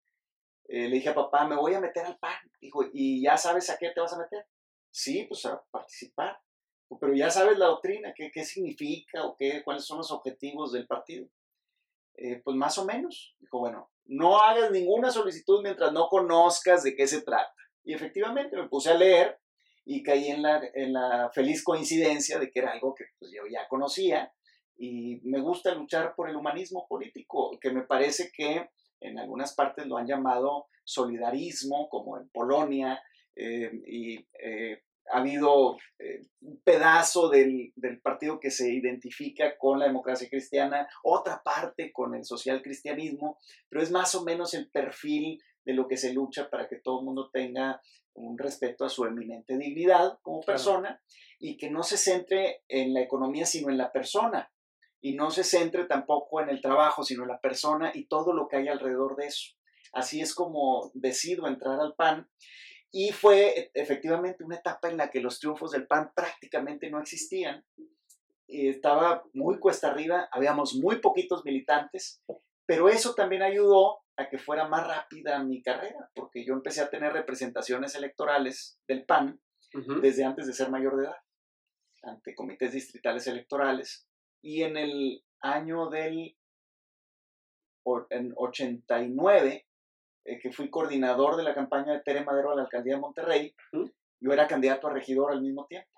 eh, 0.72 0.88
le 0.88 0.96
dije 0.96 1.08
a 1.08 1.14
papá, 1.14 1.48
me 1.48 1.56
voy 1.56 1.74
a 1.74 1.80
meter 1.80 2.06
al 2.06 2.16
PAN. 2.18 2.38
Dijo, 2.60 2.84
¿y 2.92 3.22
ya 3.22 3.36
sabes 3.36 3.68
a 3.70 3.76
qué 3.76 3.90
te 3.90 4.00
vas 4.00 4.12
a 4.12 4.18
meter? 4.18 4.46
Sí, 4.88 5.24
pues 5.24 5.44
a 5.44 5.60
participar. 5.72 6.38
Pero 7.00 7.12
ya 7.12 7.28
sabes 7.28 7.58
la 7.58 7.66
doctrina, 7.66 8.14
qué, 8.14 8.30
qué 8.32 8.44
significa 8.44 9.24
o 9.24 9.36
qué, 9.36 9.62
cuáles 9.64 9.84
son 9.84 9.98
los 9.98 10.12
objetivos 10.12 10.70
del 10.70 10.86
partido. 10.86 11.26
Eh, 12.14 12.40
pues 12.44 12.56
más 12.56 12.78
o 12.78 12.84
menos. 12.84 13.34
Dijo, 13.40 13.58
bueno, 13.58 13.90
no 14.04 14.38
hagas 14.38 14.70
ninguna 14.70 15.10
solicitud 15.10 15.60
mientras 15.60 15.92
no 15.92 16.08
conozcas 16.08 16.84
de 16.84 16.94
qué 16.94 17.08
se 17.08 17.22
trata. 17.22 17.52
Y 17.82 17.92
efectivamente 17.92 18.56
me 18.56 18.68
puse 18.68 18.90
a 18.90 18.94
leer 18.94 19.40
y 19.84 20.04
caí 20.04 20.28
en 20.28 20.42
la, 20.42 20.62
en 20.74 20.92
la 20.92 21.30
feliz 21.34 21.64
coincidencia 21.64 22.38
de 22.38 22.48
que 22.48 22.60
era 22.60 22.70
algo 22.70 22.94
que 22.94 23.06
pues, 23.18 23.32
yo 23.32 23.42
ya 23.50 23.66
conocía. 23.66 24.32
Y 24.76 25.20
me 25.24 25.40
gusta 25.40 25.74
luchar 25.74 26.14
por 26.14 26.30
el 26.30 26.36
humanismo 26.36 26.86
político, 26.88 27.58
que 27.60 27.72
me 27.72 27.82
parece 27.82 28.30
que 28.32 28.70
en 29.00 29.18
algunas 29.18 29.54
partes 29.54 29.86
lo 29.86 29.96
han 29.96 30.06
llamado 30.06 30.66
solidarismo, 30.84 31.88
como 31.88 32.18
en 32.18 32.28
Polonia, 32.28 33.02
eh, 33.36 33.70
y 33.86 34.26
eh, 34.42 34.82
ha 35.12 35.18
habido 35.18 35.76
eh, 35.98 36.26
un 36.42 36.60
pedazo 36.62 37.28
del, 37.28 37.72
del, 37.74 38.00
partido 38.00 38.38
que 38.38 38.50
se 38.50 38.72
identifica 38.72 39.56
con 39.56 39.78
la 39.78 39.86
democracia 39.86 40.28
cristiana, 40.28 40.88
otra 41.02 41.42
parte 41.42 41.92
con 41.92 42.14
el 42.14 42.24
social 42.24 42.62
cristianismo, 42.62 43.38
pero 43.68 43.82
es 43.82 43.90
más 43.90 44.14
o 44.14 44.24
menos 44.24 44.54
el 44.54 44.68
perfil 44.70 45.40
de 45.64 45.74
lo 45.74 45.88
que 45.88 45.96
se 45.96 46.12
lucha 46.12 46.48
para 46.48 46.68
que 46.68 46.76
todo 46.76 47.00
el 47.00 47.06
mundo 47.06 47.30
tenga 47.32 47.80
un 48.14 48.38
respeto 48.38 48.84
a 48.84 48.88
su 48.88 49.04
eminente 49.04 49.56
dignidad 49.56 50.18
como 50.22 50.40
persona 50.40 50.88
claro. 50.88 51.00
y 51.38 51.56
que 51.56 51.70
no 51.70 51.82
se 51.82 51.96
centre 51.96 52.62
en 52.68 52.92
la 52.92 53.00
economía, 53.00 53.46
sino 53.46 53.70
en 53.70 53.78
la 53.78 53.92
persona 53.92 54.50
y 55.00 55.14
no 55.14 55.30
se 55.30 55.44
centre 55.44 55.84
tampoco 55.84 56.40
en 56.40 56.50
el 56.50 56.60
trabajo, 56.60 57.02
sino 57.02 57.22
en 57.22 57.28
la 57.28 57.40
persona 57.40 57.90
y 57.94 58.06
todo 58.06 58.32
lo 58.32 58.48
que 58.48 58.56
hay 58.56 58.68
alrededor 58.68 59.16
de 59.16 59.26
eso. 59.26 59.54
Así 59.92 60.20
es 60.20 60.34
como 60.34 60.90
decido 60.94 61.46
entrar 61.46 61.80
al 61.80 61.94
PAN 61.94 62.28
y 62.92 63.12
fue 63.12 63.70
efectivamente 63.74 64.44
una 64.44 64.56
etapa 64.56 64.88
en 64.88 64.96
la 64.96 65.10
que 65.10 65.20
los 65.20 65.38
triunfos 65.38 65.70
del 65.72 65.86
PAN 65.86 66.12
prácticamente 66.14 66.90
no 66.90 67.00
existían. 67.00 67.64
Estaba 68.46 69.24
muy 69.32 69.58
cuesta 69.58 69.88
arriba, 69.88 70.28
habíamos 70.32 70.74
muy 70.74 70.96
poquitos 70.96 71.44
militantes, 71.44 72.22
pero 72.66 72.88
eso 72.88 73.14
también 73.14 73.42
ayudó 73.42 74.00
a 74.16 74.28
que 74.28 74.38
fuera 74.38 74.68
más 74.68 74.86
rápida 74.86 75.42
mi 75.42 75.62
carrera, 75.62 76.10
porque 76.14 76.44
yo 76.44 76.52
empecé 76.54 76.82
a 76.82 76.90
tener 76.90 77.12
representaciones 77.12 77.94
electorales 77.94 78.78
del 78.86 79.04
PAN 79.06 79.40
uh 79.74 79.78
-huh. 79.78 80.00
desde 80.00 80.24
antes 80.24 80.46
de 80.46 80.52
ser 80.52 80.68
mayor 80.68 80.96
de 80.96 81.04
edad, 81.04 81.16
ante 82.02 82.34
comités 82.34 82.72
distritales 82.72 83.26
electorales, 83.28 84.09
y 84.42 84.62
en 84.62 84.76
el 84.76 85.22
año 85.40 85.88
del 85.88 86.36
en 88.10 88.32
89 88.36 89.66
eh, 90.24 90.38
que 90.38 90.52
fui 90.52 90.70
coordinador 90.70 91.36
de 91.36 91.42
la 91.42 91.54
campaña 91.54 91.92
de 91.92 92.00
Tere 92.00 92.24
Madero 92.24 92.52
a 92.52 92.54
la 92.54 92.62
alcaldía 92.62 92.94
de 92.94 93.00
Monterrey, 93.00 93.54
yo 94.20 94.32
era 94.32 94.46
candidato 94.46 94.86
a 94.86 94.92
regidor 94.92 95.32
al 95.32 95.42
mismo 95.42 95.66
tiempo. 95.66 95.88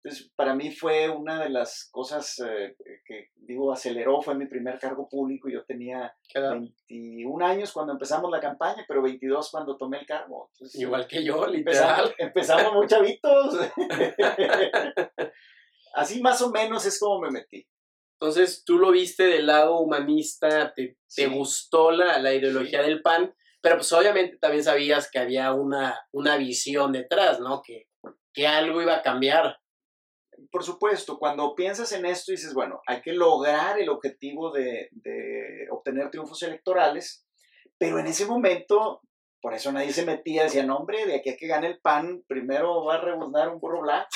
Entonces, 0.00 0.30
para 0.36 0.54
mí 0.54 0.70
fue 0.70 1.08
una 1.08 1.42
de 1.42 1.50
las 1.50 1.88
cosas 1.90 2.38
eh, 2.38 2.76
que, 3.04 3.30
digo, 3.34 3.72
aceleró, 3.72 4.22
fue 4.22 4.36
mi 4.36 4.46
primer 4.46 4.78
cargo 4.78 5.08
público. 5.08 5.48
Yo 5.48 5.64
tenía 5.64 6.14
21 6.34 7.44
años 7.44 7.72
cuando 7.72 7.94
empezamos 7.94 8.30
la 8.30 8.40
campaña, 8.40 8.84
pero 8.86 9.02
22 9.02 9.50
cuando 9.50 9.76
tomé 9.76 9.98
el 9.98 10.06
cargo. 10.06 10.50
Igual 10.74 11.08
que 11.08 11.24
yo, 11.24 11.44
literal. 11.48 12.14
Empezamos, 12.16 12.64
empezamos 12.66 12.74
muy 12.74 12.86
chavitos. 12.86 13.58
Así 15.98 16.20
más 16.20 16.40
o 16.42 16.50
menos 16.50 16.86
es 16.86 16.98
como 16.98 17.20
me 17.20 17.30
metí. 17.30 17.66
Entonces, 18.20 18.64
tú 18.64 18.78
lo 18.78 18.90
viste 18.90 19.24
del 19.24 19.46
lado 19.46 19.78
humanista, 19.78 20.72
te, 20.74 20.98
te 21.14 21.26
gustó 21.26 21.90
la, 21.90 22.18
la 22.18 22.34
ideología 22.34 22.82
del 22.82 23.00
PAN, 23.00 23.32
pero 23.60 23.76
pues 23.76 23.92
obviamente 23.92 24.38
también 24.38 24.64
sabías 24.64 25.08
que 25.10 25.18
había 25.18 25.52
una, 25.52 26.00
una 26.12 26.36
visión 26.36 26.92
detrás, 26.92 27.38
¿no? 27.38 27.62
Que, 27.62 27.86
que 28.32 28.46
algo 28.46 28.82
iba 28.82 28.96
a 28.96 29.02
cambiar 29.02 29.58
por 30.50 30.64
supuesto, 30.64 31.18
cuando 31.18 31.54
piensas 31.54 31.92
en 31.92 32.06
esto 32.06 32.32
dices, 32.32 32.54
bueno, 32.54 32.80
hay 32.86 33.00
que 33.02 33.12
lograr 33.12 33.78
el 33.78 33.88
objetivo 33.88 34.50
de, 34.52 34.88
obtener 35.70 36.10
triunfos 36.10 36.42
electorales, 36.42 37.26
pero 37.76 37.98
en 37.98 38.06
ese 38.06 38.26
momento, 38.26 39.02
por 39.40 39.54
eso 39.54 39.72
nadie 39.72 39.92
se 39.92 40.04
metía, 40.04 40.44
decía, 40.44 40.64
no, 40.64 40.76
hombre, 40.76 41.06
de 41.06 41.16
aquí 41.16 41.30
a 41.30 41.36
que 41.36 41.46
gane 41.46 41.68
el 41.68 41.80
PAN, 41.80 42.24
primero 42.26 42.84
va 42.84 42.96
a 42.96 43.00
rebuznar 43.00 43.48
un 43.48 43.60
burro 43.60 43.82
blanco. 43.82 44.08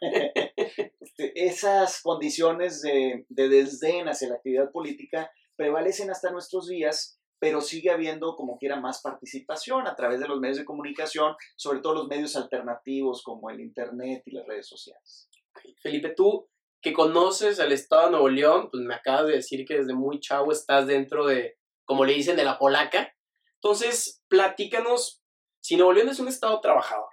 Este, 1.00 1.32
esas 1.46 2.02
condiciones 2.02 2.82
de, 2.82 3.24
de 3.28 3.48
desdén 3.48 4.08
hacia 4.08 4.28
la 4.28 4.34
actividad 4.36 4.70
política 4.70 5.30
prevalecen 5.56 6.10
hasta 6.10 6.30
nuestros 6.30 6.68
días 6.68 7.20
pero 7.40 7.62
sigue 7.62 7.90
habiendo 7.90 8.36
como 8.36 8.58
quiera 8.58 8.78
más 8.78 9.00
participación 9.00 9.88
a 9.88 9.96
través 9.96 10.20
de 10.20 10.28
los 10.28 10.38
medios 10.38 10.58
de 10.58 10.64
comunicación, 10.66 11.34
sobre 11.56 11.80
todo 11.80 11.94
los 11.94 12.06
medios 12.06 12.36
alternativos 12.36 13.22
como 13.24 13.48
el 13.48 13.60
Internet 13.60 14.22
y 14.26 14.32
las 14.32 14.46
redes 14.46 14.68
sociales. 14.68 15.30
Felipe, 15.82 16.10
tú 16.10 16.48
que 16.82 16.92
conoces 16.92 17.58
al 17.58 17.72
estado 17.72 18.04
de 18.04 18.10
Nuevo 18.12 18.28
León, 18.28 18.68
pues 18.70 18.82
me 18.84 18.94
acabas 18.94 19.26
de 19.26 19.36
decir 19.36 19.64
que 19.66 19.78
desde 19.78 19.94
muy 19.94 20.20
chavo 20.20 20.52
estás 20.52 20.86
dentro 20.86 21.26
de, 21.26 21.56
como 21.84 22.04
le 22.04 22.12
dicen, 22.12 22.36
de 22.36 22.44
la 22.44 22.58
polaca. 22.58 23.14
Entonces, 23.62 24.22
platícanos, 24.28 25.22
si 25.60 25.76
Nuevo 25.76 25.92
León 25.92 26.08
es 26.08 26.18
un 26.18 26.28
estado 26.28 26.60
trabajador, 26.60 27.08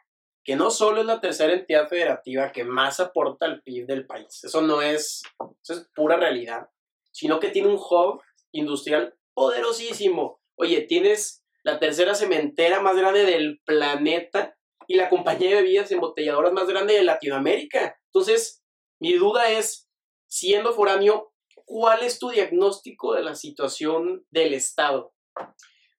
que 0.45 0.55
no 0.55 0.71
solo 0.71 1.01
es 1.01 1.05
la 1.05 1.19
tercera 1.19 1.51
entidad 1.51 1.89
federativa 1.89 2.53
que 2.53 2.63
más 2.63 3.01
aporta 3.01 3.45
al 3.45 3.61
PIB 3.63 3.85
del 3.85 4.07
país, 4.07 4.43
eso 4.45 4.61
no 4.61 4.81
es, 4.81 5.23
es 5.67 5.89
pura 5.93 6.15
realidad, 6.15 6.69
sino 7.11 7.39
que 7.41 7.49
tiene 7.49 7.67
un 7.67 7.75
hub 7.75 8.21
industrial 8.53 9.13
poderosísimo. 9.33 10.41
Oye, 10.55 10.81
tienes 10.83 11.43
la 11.63 11.79
tercera 11.79 12.15
cementera 12.15 12.79
más 12.79 12.95
grande 12.95 13.25
del 13.25 13.59
planeta 13.65 14.55
y 14.87 14.95
la 14.95 15.09
compañía 15.09 15.49
de 15.49 15.55
bebidas 15.55 15.91
embotelladoras 15.91 16.53
más 16.53 16.67
grande 16.67 16.93
de 16.93 17.03
Latinoamérica. 17.03 17.99
Entonces, 18.05 18.63
mi 18.99 19.13
duda 19.15 19.51
es, 19.51 19.89
siendo 20.27 20.71
foráneo, 20.71 21.33
¿cuál 21.65 22.03
es 22.03 22.19
tu 22.19 22.29
diagnóstico 22.29 23.13
de 23.15 23.23
la 23.23 23.35
situación 23.35 24.25
del 24.31 24.53
Estado? 24.53 25.13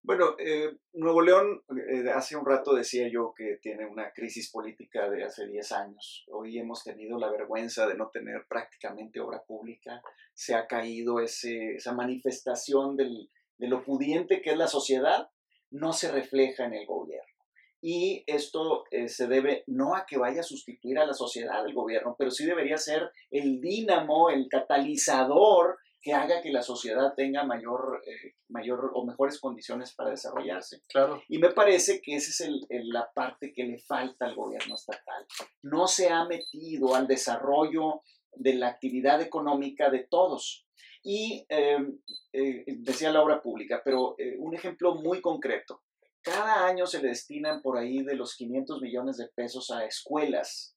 Bueno, 0.02 0.36
eh, 0.38 0.76
Nuevo 0.94 1.20
León, 1.20 1.62
eh, 1.90 2.10
hace 2.10 2.36
un 2.36 2.46
rato 2.46 2.74
decía 2.74 3.08
yo 3.08 3.34
que 3.36 3.58
tiene 3.60 3.86
una 3.86 4.12
crisis 4.12 4.50
política 4.50 5.10
de 5.10 5.24
hace 5.24 5.46
10 5.46 5.72
años. 5.72 6.24
Hoy 6.30 6.58
hemos 6.58 6.82
tenido 6.82 7.18
la 7.18 7.30
vergüenza 7.30 7.86
de 7.86 7.96
no 7.96 8.08
tener 8.08 8.46
prácticamente 8.48 9.20
obra 9.20 9.42
pública. 9.44 10.00
Se 10.34 10.54
ha 10.54 10.66
caído 10.66 11.20
esa 11.20 11.92
manifestación 11.92 12.96
del, 12.96 13.30
de 13.58 13.68
lo 13.68 13.84
pudiente 13.84 14.40
que 14.40 14.50
es 14.50 14.56
la 14.56 14.68
sociedad, 14.68 15.28
no 15.70 15.92
se 15.92 16.10
refleja 16.10 16.64
en 16.64 16.74
el 16.74 16.86
gobierno 16.86 17.38
y 17.80 18.24
esto 18.26 18.84
eh, 18.90 19.08
se 19.08 19.28
debe 19.28 19.62
no 19.66 19.94
a 19.94 20.04
que 20.04 20.18
vaya 20.18 20.40
a 20.40 20.44
sustituir 20.44 20.98
a 20.98 21.06
la 21.06 21.14
sociedad 21.14 21.64
el 21.64 21.74
gobierno, 21.74 22.16
pero 22.18 22.30
sí 22.30 22.44
debería 22.44 22.76
ser 22.76 23.10
el 23.30 23.60
dínamo, 23.60 24.30
el 24.30 24.48
catalizador 24.48 25.78
que 26.00 26.12
haga 26.12 26.40
que 26.40 26.50
la 26.50 26.62
sociedad 26.62 27.14
tenga 27.16 27.44
mayor, 27.44 28.02
eh, 28.06 28.34
mayor 28.48 28.92
o 28.94 29.04
mejores 29.04 29.40
condiciones 29.40 29.94
para 29.94 30.10
desarrollarse. 30.10 30.82
Claro. 30.88 31.22
Y 31.28 31.38
me 31.38 31.50
parece 31.50 32.00
que 32.00 32.16
esa 32.16 32.44
es 32.44 32.84
la 32.84 33.10
parte 33.12 33.52
que 33.52 33.64
le 33.64 33.78
falta 33.78 34.26
al 34.26 34.34
gobierno 34.34 34.74
estatal. 34.74 35.26
No 35.62 35.86
se 35.86 36.08
ha 36.08 36.24
metido 36.24 36.94
al 36.94 37.06
desarrollo 37.06 38.02
de 38.32 38.54
la 38.54 38.68
actividad 38.68 39.20
económica 39.20 39.90
de 39.90 40.06
todos. 40.08 40.66
Y 41.02 41.44
em, 41.48 42.00
eh, 42.32 42.64
decía 42.78 43.10
la 43.10 43.22
obra 43.22 43.42
pública, 43.42 43.82
pero 43.84 44.16
un 44.38 44.54
ejemplo 44.54 44.94
muy 44.94 45.20
concreto. 45.20 45.82
Cada 46.22 46.66
año 46.66 46.86
se 46.86 47.00
le 47.00 47.08
destinan 47.08 47.62
por 47.62 47.78
ahí 47.78 48.02
de 48.02 48.14
los 48.14 48.36
500 48.36 48.82
millones 48.82 49.16
de 49.16 49.28
pesos 49.28 49.70
a 49.70 49.84
escuelas. 49.84 50.76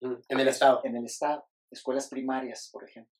Mm, 0.00 0.14
en 0.28 0.40
el 0.40 0.48
Estado. 0.48 0.80
En 0.84 0.96
el 0.96 1.04
Estado. 1.04 1.44
Escuelas 1.70 2.08
primarias, 2.08 2.68
por 2.72 2.88
ejemplo. 2.88 3.19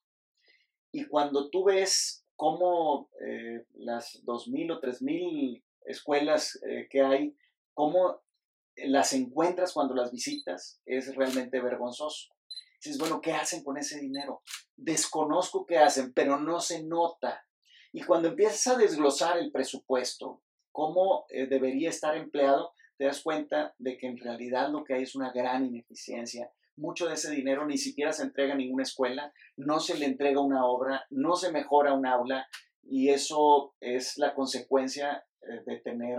Y 0.92 1.04
cuando 1.04 1.50
tú 1.50 1.64
ves 1.64 2.24
cómo 2.36 3.10
eh, 3.20 3.64
las 3.74 4.22
2.000 4.24 4.76
o 4.76 4.80
3.000 4.80 5.62
escuelas 5.84 6.58
eh, 6.62 6.88
que 6.90 7.02
hay, 7.02 7.36
cómo 7.74 8.20
las 8.76 9.12
encuentras 9.12 9.72
cuando 9.72 9.94
las 9.94 10.10
visitas, 10.10 10.80
es 10.86 11.14
realmente 11.14 11.60
vergonzoso. 11.60 12.32
Dices, 12.82 12.98
bueno, 12.98 13.20
¿qué 13.20 13.32
hacen 13.32 13.62
con 13.62 13.76
ese 13.76 14.00
dinero? 14.00 14.42
Desconozco 14.76 15.66
qué 15.66 15.78
hacen, 15.78 16.12
pero 16.14 16.38
no 16.40 16.60
se 16.60 16.82
nota. 16.82 17.44
Y 17.92 18.02
cuando 18.02 18.28
empiezas 18.28 18.66
a 18.68 18.78
desglosar 18.78 19.36
el 19.38 19.52
presupuesto, 19.52 20.42
cómo 20.72 21.26
eh, 21.28 21.46
debería 21.46 21.90
estar 21.90 22.16
empleado, 22.16 22.72
te 22.96 23.04
das 23.04 23.20
cuenta 23.20 23.74
de 23.78 23.98
que 23.98 24.06
en 24.06 24.18
realidad 24.18 24.70
lo 24.70 24.84
que 24.84 24.94
hay 24.94 25.02
es 25.02 25.14
una 25.14 25.30
gran 25.30 25.66
ineficiencia. 25.66 26.50
Mucho 26.80 27.06
de 27.06 27.14
ese 27.14 27.30
dinero 27.30 27.66
ni 27.66 27.78
siquiera 27.78 28.12
se 28.12 28.22
entrega 28.22 28.54
a 28.54 28.56
ninguna 28.56 28.82
escuela, 28.82 29.32
no 29.56 29.80
se 29.80 29.98
le 29.98 30.06
entrega 30.06 30.40
una 30.40 30.64
obra, 30.64 31.04
no 31.10 31.36
se 31.36 31.52
mejora 31.52 31.92
un 31.92 32.06
aula 32.06 32.46
y 32.82 33.10
eso 33.10 33.74
es 33.80 34.16
la 34.16 34.34
consecuencia 34.34 35.24
eh, 35.42 35.62
de 35.66 35.76
tener 35.80 36.18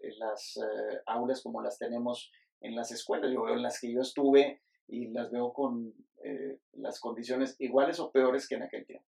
eh, 0.00 0.12
las 0.18 0.58
aulas 1.06 1.42
como 1.42 1.62
las 1.62 1.78
tenemos 1.78 2.30
en 2.60 2.74
las 2.74 2.90
escuelas. 2.90 3.30
Yo 3.32 3.42
veo 3.42 3.54
en 3.54 3.62
las 3.62 3.80
que 3.80 3.92
yo 3.92 4.00
estuve 4.00 4.62
y 4.88 5.08
las 5.08 5.30
veo 5.30 5.52
con 5.52 5.94
las 6.72 7.00
condiciones 7.00 7.56
iguales 7.58 7.98
o 7.98 8.12
peores 8.12 8.46
que 8.46 8.54
en 8.54 8.62
aquel 8.62 8.86
tiempo. 8.86 9.06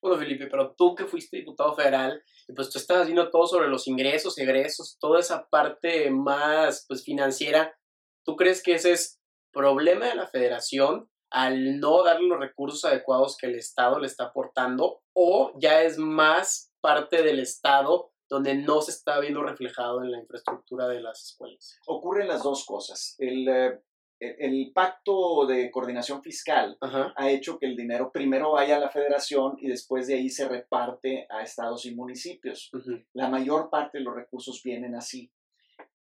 Bueno, 0.00 0.18
Felipe, 0.18 0.46
pero 0.46 0.74
tú 0.74 0.94
que 0.94 1.06
fuiste 1.06 1.38
diputado 1.38 1.74
federal, 1.74 2.22
pues 2.54 2.70
tú 2.70 2.78
estás 2.78 3.06
viendo 3.06 3.30
todo 3.30 3.46
sobre 3.46 3.68
los 3.68 3.86
ingresos, 3.86 4.38
egresos, 4.38 4.96
toda 5.00 5.20
esa 5.20 5.48
parte 5.48 6.10
más 6.10 6.84
pues, 6.88 7.04
financiera. 7.04 7.76
¿Tú 8.24 8.36
crees 8.36 8.62
que 8.62 8.74
ese 8.74 8.92
es 8.92 9.17
problema 9.52 10.06
de 10.06 10.14
la 10.14 10.26
federación 10.26 11.08
al 11.30 11.78
no 11.78 12.02
darle 12.02 12.28
los 12.28 12.40
recursos 12.40 12.84
adecuados 12.84 13.36
que 13.36 13.46
el 13.46 13.56
Estado 13.56 13.98
le 13.98 14.06
está 14.06 14.24
aportando 14.24 15.02
o 15.12 15.52
ya 15.58 15.82
es 15.82 15.98
más 15.98 16.72
parte 16.80 17.22
del 17.22 17.40
Estado 17.40 18.12
donde 18.28 18.54
no 18.54 18.80
se 18.82 18.90
está 18.90 19.18
viendo 19.20 19.42
reflejado 19.42 20.02
en 20.02 20.12
la 20.12 20.18
infraestructura 20.18 20.86
de 20.88 21.00
las 21.00 21.24
escuelas? 21.24 21.78
Ocurren 21.86 22.28
las 22.28 22.42
dos 22.42 22.64
cosas. 22.66 23.14
El, 23.18 23.48
eh, 23.48 23.80
el 24.20 24.72
pacto 24.74 25.46
de 25.46 25.70
coordinación 25.70 26.22
fiscal 26.22 26.76
ha 26.80 27.30
hecho 27.30 27.58
que 27.58 27.66
el 27.66 27.76
dinero 27.76 28.10
primero 28.12 28.52
vaya 28.52 28.76
a 28.76 28.80
la 28.80 28.90
federación 28.90 29.56
y 29.60 29.68
después 29.68 30.06
de 30.06 30.14
ahí 30.14 30.28
se 30.28 30.48
reparte 30.48 31.26
a 31.30 31.42
estados 31.42 31.86
y 31.86 31.94
municipios. 31.94 32.70
La 33.12 33.28
mayor 33.28 33.70
parte 33.70 33.98
de 33.98 34.04
los 34.04 34.14
recursos 34.14 34.60
vienen 34.62 34.94
así. 34.94 35.30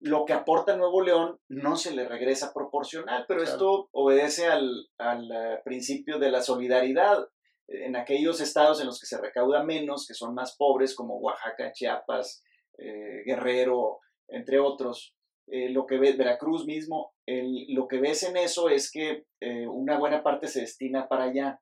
Lo 0.03 0.25
que 0.25 0.33
aporta 0.33 0.77
Nuevo 0.77 1.01
León 1.01 1.39
no 1.49 1.77
se 1.77 1.95
le 1.95 2.09
regresa 2.09 2.53
proporcional, 2.53 3.25
pero 3.29 3.43
esto 3.43 3.89
obedece 3.93 4.47
al, 4.47 4.89
eh, 4.99 5.61
principio 5.65 6.19
de 6.19 6.31
la 6.31 6.43
solidaridad. 6.43 7.29
En 7.69 7.97
aquellos 7.97 8.41
estados 8.41 8.81
en 8.81 8.87
los 8.87 9.01
que 9.01 9.07
se 9.07 9.21
recauda 9.21 9.63
menos, 9.63 10.07
que 10.07 10.15
son 10.15 10.35
más 10.35 10.57
pobres, 10.57 10.95
como 10.95 11.19
Oaxaca, 11.19 11.73
Chiapas, 11.73 12.43
eh, 12.79 13.23
Guerrero, 13.25 14.01
entre 14.29 14.59
otros, 14.59 15.15
eh, 15.47 15.69
lo 15.71 15.87
que 15.87 15.99
ves, 15.99 16.17
Veracruz 16.17 16.67
mismo, 16.67 17.13
lo 17.27 17.89
que 17.89 18.01
ves 18.01 18.23
en 18.23 18.37
eso 18.37 18.69
es 18.69 18.91
que 18.91 19.27
eh, 19.41 19.67
una 19.67 19.99
buena 19.99 20.23
parte 20.23 20.49
se 20.49 20.61
destina 20.61 21.09
para 21.09 21.25
allá, 21.25 21.61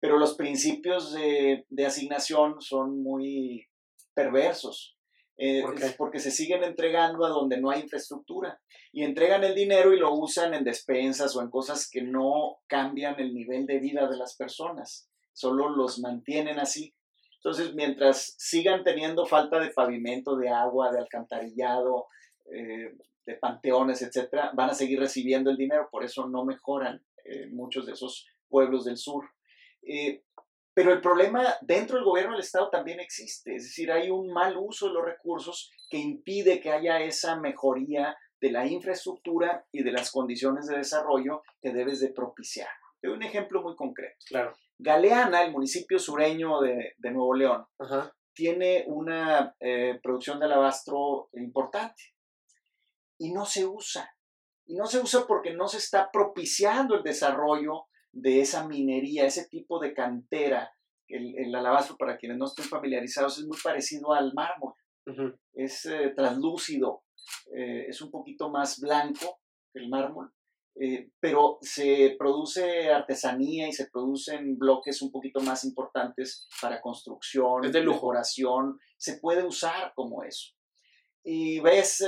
pero 0.00 0.18
los 0.18 0.34
principios 0.34 1.12
de, 1.12 1.64
asignación 1.86 2.60
son 2.60 3.02
muy 3.02 3.66
perversos. 4.14 4.96
Eh, 5.42 5.64
porque 5.96 6.18
se 6.18 6.30
siguen 6.30 6.62
entregando 6.64 7.24
a 7.24 7.30
donde 7.30 7.58
no 7.58 7.70
hay 7.70 7.80
infraestructura 7.80 8.60
y 8.92 9.04
entregan 9.04 9.42
el 9.42 9.54
dinero 9.54 9.94
y 9.94 9.98
lo 9.98 10.12
usan 10.12 10.52
en 10.52 10.64
despensas 10.64 11.34
o 11.34 11.40
en 11.40 11.48
cosas 11.48 11.88
que 11.90 12.02
no 12.02 12.58
cambian 12.66 13.18
el 13.18 13.32
nivel 13.32 13.64
de 13.64 13.78
vida 13.78 14.06
de 14.06 14.18
las 14.18 14.36
personas, 14.36 15.08
solo 15.32 15.70
los 15.70 15.98
mantienen 15.98 16.58
así. 16.58 16.94
Entonces, 17.36 17.72
mientras 17.72 18.34
sigan 18.36 18.84
teniendo 18.84 19.24
falta 19.24 19.58
de 19.58 19.70
pavimento, 19.70 20.36
de 20.36 20.50
agua, 20.50 20.92
de 20.92 20.98
alcantarillado, 20.98 22.08
eh, 22.52 22.94
de 23.24 23.34
panteones, 23.36 24.02
etcétera, 24.02 24.50
van 24.52 24.68
a 24.68 24.74
seguir 24.74 25.00
recibiendo 25.00 25.48
el 25.48 25.56
dinero, 25.56 25.88
por 25.90 26.04
eso 26.04 26.28
no 26.28 26.44
mejoran 26.44 27.02
eh, 27.24 27.46
muchos 27.46 27.86
de 27.86 27.92
esos 27.92 28.26
pueblos 28.46 28.84
del 28.84 28.98
sur. 28.98 29.24
Eh, 29.82 30.22
Pero 30.74 30.92
el 30.92 31.00
problema 31.00 31.54
dentro 31.62 31.96
del 31.96 32.04
gobierno 32.04 32.32
del 32.32 32.42
Estado 32.42 32.70
también 32.70 33.00
existe, 33.00 33.56
es 33.56 33.64
decir, 33.64 33.90
hay 33.90 34.10
un 34.10 34.32
mal 34.32 34.56
uso 34.56 34.88
de 34.88 34.94
los 34.94 35.04
recursos 35.04 35.70
que 35.88 35.98
impide 35.98 36.60
que 36.60 36.70
haya 36.70 37.00
esa 37.00 37.36
mejoría 37.40 38.16
de 38.40 38.52
la 38.52 38.66
infraestructura 38.66 39.66
y 39.72 39.82
de 39.82 39.92
las 39.92 40.10
condiciones 40.10 40.66
de 40.66 40.78
desarrollo 40.78 41.42
que 41.60 41.72
debes 41.72 42.00
de 42.00 42.12
propiciar. 42.12 42.68
Te 43.00 43.08
doy 43.08 43.16
un 43.16 43.22
ejemplo 43.22 43.62
muy 43.62 43.74
concreto. 43.76 44.16
Claro. 44.26 44.52
Galeana, 44.78 45.42
el 45.42 45.52
municipio 45.52 45.98
sureño 45.98 46.60
de, 46.60 46.94
Nuevo 47.10 47.34
León, 47.34 47.66
tiene 48.32 48.84
una 48.86 49.54
eh, 49.60 49.98
producción 50.02 50.38
de 50.38 50.46
alabastro 50.46 51.28
importante 51.34 52.02
y 53.18 53.32
no 53.32 53.44
se 53.44 53.66
usa. 53.66 54.10
Y 54.66 54.76
no 54.76 54.86
se 54.86 55.00
usa 55.00 55.26
porque 55.26 55.52
no 55.52 55.68
se 55.68 55.78
está 55.78 56.10
propiciando 56.10 56.94
el 56.94 57.02
desarrollo 57.02 57.88
de 58.12 58.40
esa 58.40 58.66
minería, 58.66 59.26
ese 59.26 59.46
tipo 59.46 59.78
de 59.78 59.94
cantera. 59.94 60.72
El, 61.08 61.52
alabastro, 61.54 61.96
para 61.96 62.16
quienes 62.16 62.38
no 62.38 62.46
estén 62.46 62.66
familiarizados, 62.66 63.38
es 63.38 63.44
muy 63.44 63.58
parecido 63.62 64.12
al 64.12 64.32
mármol. 64.32 64.74
Es 65.52 65.84
eh, 65.86 66.12
translúcido, 66.14 67.02
eh, 67.52 67.86
es 67.88 68.00
un 68.00 68.12
poquito 68.12 68.48
más 68.48 68.78
blanco 68.78 69.40
que 69.72 69.80
el 69.80 69.88
mármol, 69.88 70.32
eh, 70.76 71.10
pero 71.18 71.58
se 71.62 72.14
produce 72.16 72.90
artesanía 72.90 73.66
y 73.66 73.72
se 73.72 73.88
producen 73.90 74.56
bloques 74.56 75.02
un 75.02 75.10
poquito 75.10 75.40
más 75.40 75.64
importantes 75.64 76.46
para 76.62 76.80
construcción, 76.80 77.62
de 77.62 77.72
decoración, 77.72 78.78
se 78.96 79.18
puede 79.18 79.42
usar 79.42 79.92
como 79.96 80.22
eso. 80.22 80.52
Y 81.24 81.58
ves 81.60 82.04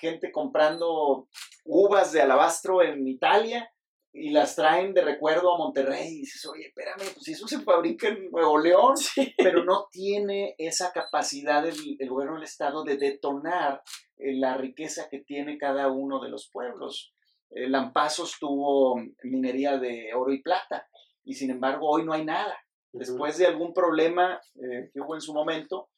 gente 0.00 0.30
comprando 0.30 1.28
uvas 1.64 2.12
de 2.12 2.22
alabastro 2.22 2.80
en 2.80 3.06
Italia 3.08 3.68
y 4.12 4.30
las 4.30 4.56
traen 4.56 4.94
de 4.94 5.02
recuerdo 5.02 5.54
a 5.54 5.58
Monterrey 5.58 6.08
y 6.08 6.20
dices, 6.20 6.44
oye, 6.46 6.68
espérame, 6.68 7.12
pues 7.14 7.28
eso 7.28 7.46
se 7.46 7.60
fabrica 7.60 8.08
en 8.08 8.30
Nuevo 8.30 8.58
León, 8.58 8.94
pero 9.36 9.64
no 9.64 9.88
tiene 9.90 10.54
esa 10.58 10.92
capacidad 10.92 11.66
el, 11.66 12.08
gobierno 12.08 12.34
del 12.34 12.44
Estado 12.44 12.84
de 12.84 12.96
detonar 12.96 13.82
eh, 14.16 14.34
la 14.36 14.56
riqueza 14.56 15.08
que 15.10 15.20
tiene 15.20 15.58
cada 15.58 15.88
uno 15.88 16.20
de 16.20 16.30
los 16.30 16.48
pueblos. 16.50 17.12
Eh, 17.50 17.68
Lampazos 17.68 18.36
tuvo 18.40 19.00
minería 19.22 19.78
de 19.78 20.12
oro 20.14 20.32
y 20.32 20.42
plata 20.42 20.86
y 21.24 21.34
sin 21.34 21.50
embargo 21.50 21.88
hoy 21.88 22.04
no 22.04 22.12
hay 22.12 22.24
nada. 22.24 22.56
Después 22.92 23.36
de 23.36 23.46
algún 23.46 23.74
problema 23.74 24.40
eh, 24.56 24.90
que 24.92 25.00
hubo 25.00 25.14
en 25.14 25.20
su 25.20 25.34
momento, 25.34 25.90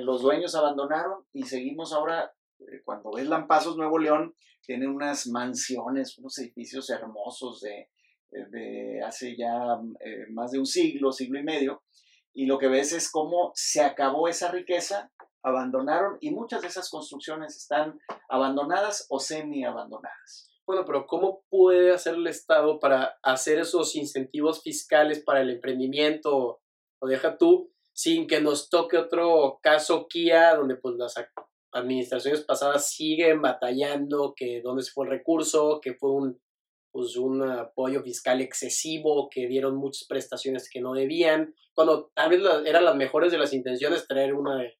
los 0.00 0.22
dueños 0.22 0.54
abandonaron 0.54 1.24
y 1.32 1.44
seguimos 1.44 1.92
ahora, 1.92 2.32
cuando 2.84 3.12
ves 3.12 3.26
Lampazos 3.26 3.76
Nuevo 3.76 3.98
León, 3.98 4.34
tienen 4.62 4.90
unas 4.90 5.26
mansiones, 5.28 6.18
unos 6.18 6.38
edificios 6.38 6.90
hermosos 6.90 7.60
de, 7.60 7.90
de 8.30 9.00
hace 9.02 9.36
ya 9.36 9.78
eh, 10.00 10.26
más 10.30 10.50
de 10.50 10.58
un 10.58 10.66
siglo, 10.66 11.12
siglo 11.12 11.38
y 11.38 11.44
medio, 11.44 11.82
y 12.34 12.46
lo 12.46 12.58
que 12.58 12.68
ves 12.68 12.92
es 12.92 13.10
cómo 13.10 13.52
se 13.54 13.80
acabó 13.82 14.28
esa 14.28 14.50
riqueza, 14.50 15.10
abandonaron, 15.42 16.18
y 16.20 16.30
muchas 16.30 16.62
de 16.62 16.68
esas 16.68 16.90
construcciones 16.90 17.56
están 17.56 17.98
abandonadas 18.28 19.06
o 19.08 19.20
semi 19.20 19.64
abandonadas. 19.64 20.50
Bueno, 20.66 20.84
pero 20.84 21.06
¿cómo 21.06 21.44
puede 21.48 21.92
hacer 21.92 22.16
el 22.16 22.26
Estado 22.26 22.80
para 22.80 23.16
hacer 23.22 23.60
esos 23.60 23.94
incentivos 23.94 24.62
fiscales 24.62 25.22
para 25.22 25.40
el 25.40 25.50
emprendimiento? 25.50 26.60
O 26.98 27.06
deja 27.06 27.38
tú, 27.38 27.70
sin 27.92 28.26
que 28.26 28.40
nos 28.40 28.68
toque 28.68 28.98
otro 28.98 29.60
caso 29.62 30.08
Kia, 30.08 30.56
donde 30.56 30.74
pues 30.76 30.96
las 30.96 31.14
administraciones 31.76 32.42
pasadas 32.42 32.90
siguen 32.90 33.42
batallando, 33.42 34.34
que 34.36 34.60
dónde 34.62 34.82
se 34.82 34.92
fue 34.92 35.06
el 35.06 35.12
recurso, 35.12 35.80
que 35.80 35.94
fue 35.94 36.10
un, 36.10 36.40
pues, 36.90 37.16
un 37.16 37.42
apoyo 37.42 38.02
fiscal 38.02 38.40
excesivo, 38.40 39.28
que 39.30 39.46
dieron 39.46 39.76
muchas 39.76 40.06
prestaciones 40.08 40.68
que 40.70 40.80
no 40.80 40.94
debían, 40.94 41.54
cuando 41.74 42.10
tal 42.14 42.30
vez 42.30 42.40
eran 42.64 42.84
las 42.84 42.96
mejores 42.96 43.30
de 43.30 43.38
las 43.38 43.52
intenciones 43.52 44.06
traer 44.08 44.34
una 44.34 44.56
de, 44.56 44.72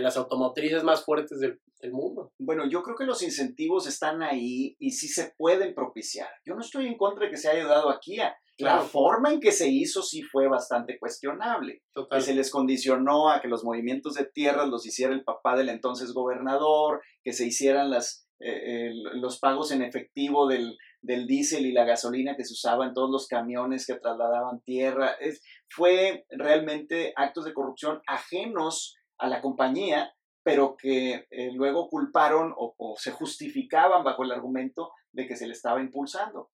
las 0.00 0.16
automotrices 0.16 0.82
más 0.82 1.04
fuertes 1.04 1.38
del, 1.38 1.60
del, 1.80 1.92
mundo. 1.92 2.32
Bueno, 2.38 2.68
yo 2.68 2.82
creo 2.82 2.96
que 2.96 3.04
los 3.04 3.22
incentivos 3.22 3.86
están 3.86 4.22
ahí 4.22 4.76
y 4.80 4.90
sí 4.90 5.06
se 5.06 5.32
pueden 5.36 5.74
propiciar. 5.74 6.28
Yo 6.44 6.54
no 6.54 6.60
estoy 6.60 6.86
en 6.86 6.96
contra 6.96 7.26
de 7.26 7.30
que 7.30 7.36
se 7.36 7.48
haya 7.48 7.60
ayudado 7.60 7.90
aquí 7.90 8.18
a 8.18 8.36
la 8.58 8.80
forma 8.80 9.32
en 9.32 9.40
que 9.40 9.52
se 9.52 9.68
hizo 9.68 10.02
sí 10.02 10.22
fue 10.22 10.48
bastante 10.48 10.98
cuestionable. 10.98 11.82
Que 12.10 12.20
se 12.20 12.34
les 12.34 12.50
condicionó 12.50 13.30
a 13.30 13.40
que 13.40 13.48
los 13.48 13.64
movimientos 13.64 14.14
de 14.14 14.24
tierras 14.24 14.68
los 14.68 14.86
hiciera 14.86 15.12
el 15.12 15.24
papá 15.24 15.56
del 15.56 15.68
entonces 15.68 16.12
gobernador, 16.12 17.02
que 17.22 17.32
se 17.32 17.46
hicieran 17.46 17.90
las, 17.90 18.26
eh, 18.40 18.92
los 19.14 19.38
pagos 19.38 19.72
en 19.72 19.82
efectivo 19.82 20.48
del, 20.48 20.76
del 21.02 21.26
diésel 21.26 21.66
y 21.66 21.72
la 21.72 21.84
gasolina 21.84 22.36
que 22.36 22.44
se 22.44 22.54
usaba 22.54 22.86
en 22.86 22.94
todos 22.94 23.10
los 23.10 23.26
camiones 23.26 23.86
que 23.86 23.94
trasladaban 23.94 24.62
tierra. 24.62 25.10
Es, 25.20 25.42
fue 25.68 26.24
realmente 26.30 27.12
actos 27.14 27.44
de 27.44 27.52
corrupción 27.52 28.00
ajenos 28.06 28.96
a 29.18 29.28
la 29.28 29.42
compañía, 29.42 30.14
pero 30.42 30.76
que 30.76 31.26
eh, 31.30 31.50
luego 31.52 31.88
culparon 31.90 32.54
o, 32.56 32.74
o 32.78 32.94
se 32.96 33.12
justificaban 33.12 34.02
bajo 34.02 34.24
el 34.24 34.32
argumento 34.32 34.92
de 35.12 35.26
que 35.26 35.36
se 35.36 35.46
le 35.46 35.52
estaba 35.52 35.80
impulsando. 35.80 36.50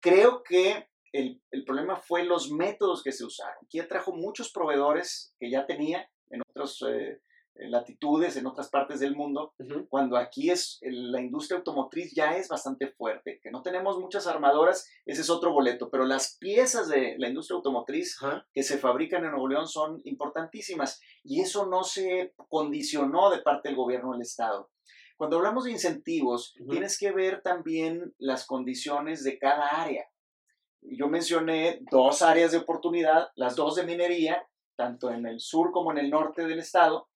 Creo 0.00 0.42
que 0.42 0.88
el, 1.14 1.64
problema 1.64 1.96
fue 1.96 2.24
los 2.24 2.50
métodos 2.50 3.02
que 3.02 3.12
se 3.12 3.24
usaron. 3.24 3.66
Kia 3.68 3.86
trajo 3.86 4.12
muchos 4.12 4.50
proveedores 4.50 5.32
que 5.38 5.48
ya 5.48 5.64
tenía 5.64 6.10
en 6.28 6.42
otras 6.42 6.82
eh, 6.88 7.20
latitudes, 7.54 8.36
en 8.36 8.46
otras 8.46 8.68
partes 8.68 8.98
del 8.98 9.14
mundo, 9.14 9.54
cuando 9.88 10.16
aquí 10.16 10.50
es 10.50 10.80
la 10.82 11.20
industria 11.20 11.58
automotriz 11.58 12.12
ya 12.12 12.36
es 12.36 12.48
bastante 12.48 12.88
fuerte, 12.88 13.38
que 13.40 13.52
no 13.52 13.62
tenemos 13.62 14.00
muchas 14.00 14.26
armadoras, 14.26 14.90
ese 15.06 15.20
es 15.20 15.30
otro 15.30 15.52
boleto, 15.52 15.88
pero 15.88 16.04
las 16.04 16.36
piezas 16.40 16.88
de 16.88 17.14
la 17.18 17.28
industria 17.28 17.56
automotriz 17.56 18.18
que 18.52 18.64
se 18.64 18.78
fabrican 18.78 19.24
en 19.24 19.30
Nuevo 19.30 19.48
León 19.48 19.68
son 19.68 20.00
importantísimas 20.04 21.00
y 21.22 21.42
eso 21.42 21.66
no 21.66 21.84
se 21.84 22.34
condicionó 22.48 23.30
de 23.30 23.38
parte 23.38 23.68
del 23.68 23.76
gobierno 23.76 24.12
del 24.12 24.22
Estado. 24.22 24.68
Cuando 25.16 25.36
hablamos 25.36 25.64
de 25.64 25.70
incentivos, 25.70 26.56
tienes 26.68 26.98
que 26.98 27.12
ver 27.12 27.40
también 27.40 28.12
las 28.18 28.46
condiciones 28.46 29.22
de 29.22 29.38
cada 29.38 29.80
área 29.80 30.04
yo 30.84 31.08
mencioné 31.08 31.80
dos 31.90 32.22
áreas 32.22 32.52
de 32.52 32.58
oportunidad, 32.58 33.28
las 33.36 33.56
dos 33.56 33.76
de 33.76 33.84
minería, 33.84 34.46
tanto 34.76 35.10
en 35.10 35.26
el 35.26 35.40
sur 35.40 35.70
como 35.72 35.92
en 35.92 35.98
el 35.98 36.10
norte 36.10 36.46
del 36.46 36.58
estado, 36.58 37.08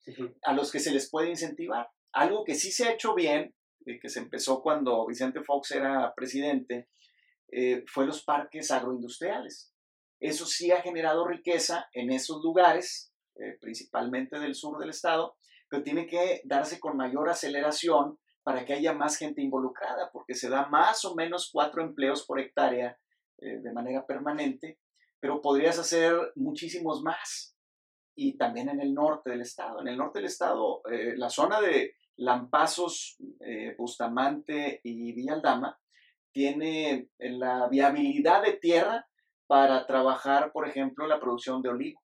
a 0.42 0.52
los 0.52 0.70
que 0.72 0.80
se 0.80 0.92
les 0.92 1.10
puede 1.10 1.30
incentivar. 1.30 1.88
Algo 2.12 2.44
que 2.44 2.54
sí 2.54 2.70
se 2.70 2.88
ha 2.88 2.92
hecho 2.92 3.14
bien, 3.14 3.54
que 3.84 4.08
se 4.08 4.20
empezó 4.20 4.62
cuando 4.62 5.06
Vicente 5.06 5.42
Fox 5.42 5.72
era 5.72 6.12
presidente, 6.14 6.88
eh, 7.50 7.84
fue 7.86 8.06
los 8.06 8.24
parques 8.24 8.70
agroindustriales. 8.70 9.72
Eso 10.20 10.46
sí 10.46 10.70
ha 10.70 10.82
generado 10.82 11.26
riqueza 11.26 11.88
en 11.92 12.10
esos 12.10 12.42
lugares, 12.42 13.12
eh, 13.36 13.56
principalmente 13.60 14.38
del 14.38 14.54
sur 14.54 14.78
del 14.78 14.90
estado, 14.90 15.36
pero 15.68 15.82
tiene 15.82 16.06
que 16.06 16.42
darse 16.44 16.80
con 16.80 16.96
mayor 16.96 17.28
aceleración 17.28 18.18
para 18.42 18.64
que 18.64 18.72
haya 18.72 18.92
más 18.92 19.16
gente 19.16 19.42
involucrada, 19.42 20.10
porque 20.12 20.34
se 20.34 20.48
da 20.48 20.66
más 20.68 21.04
o 21.04 21.14
menos 21.14 21.50
cuatro 21.52 21.82
empleos 21.82 22.24
por 22.24 22.40
hectárea 22.40 22.98
eh, 23.40 23.58
de 23.60 23.72
manera 23.72 24.04
permanente, 24.04 24.78
pero 25.20 25.40
podrías 25.40 25.78
hacer 25.78 26.14
muchísimos 26.34 27.02
más. 27.02 27.56
Y 28.16 28.36
también 28.36 28.68
en 28.68 28.80
el 28.80 28.92
norte 28.92 29.30
del 29.30 29.42
estado. 29.42 29.80
En 29.80 29.88
el 29.88 29.96
norte 29.96 30.18
del 30.18 30.26
estado, 30.26 30.82
eh, 30.90 31.14
la 31.16 31.30
zona 31.30 31.60
de 31.60 31.94
Lampazos, 32.16 33.16
eh, 33.40 33.76
Bustamante 33.78 34.80
y 34.82 35.12
Villaldama 35.12 35.78
tiene 36.32 37.10
la 37.18 37.68
viabilidad 37.68 38.42
de 38.42 38.54
tierra 38.54 39.08
para 39.46 39.86
trabajar, 39.86 40.52
por 40.52 40.68
ejemplo, 40.68 41.06
la 41.06 41.20
producción 41.20 41.62
de 41.62 41.68
olivo, 41.70 42.02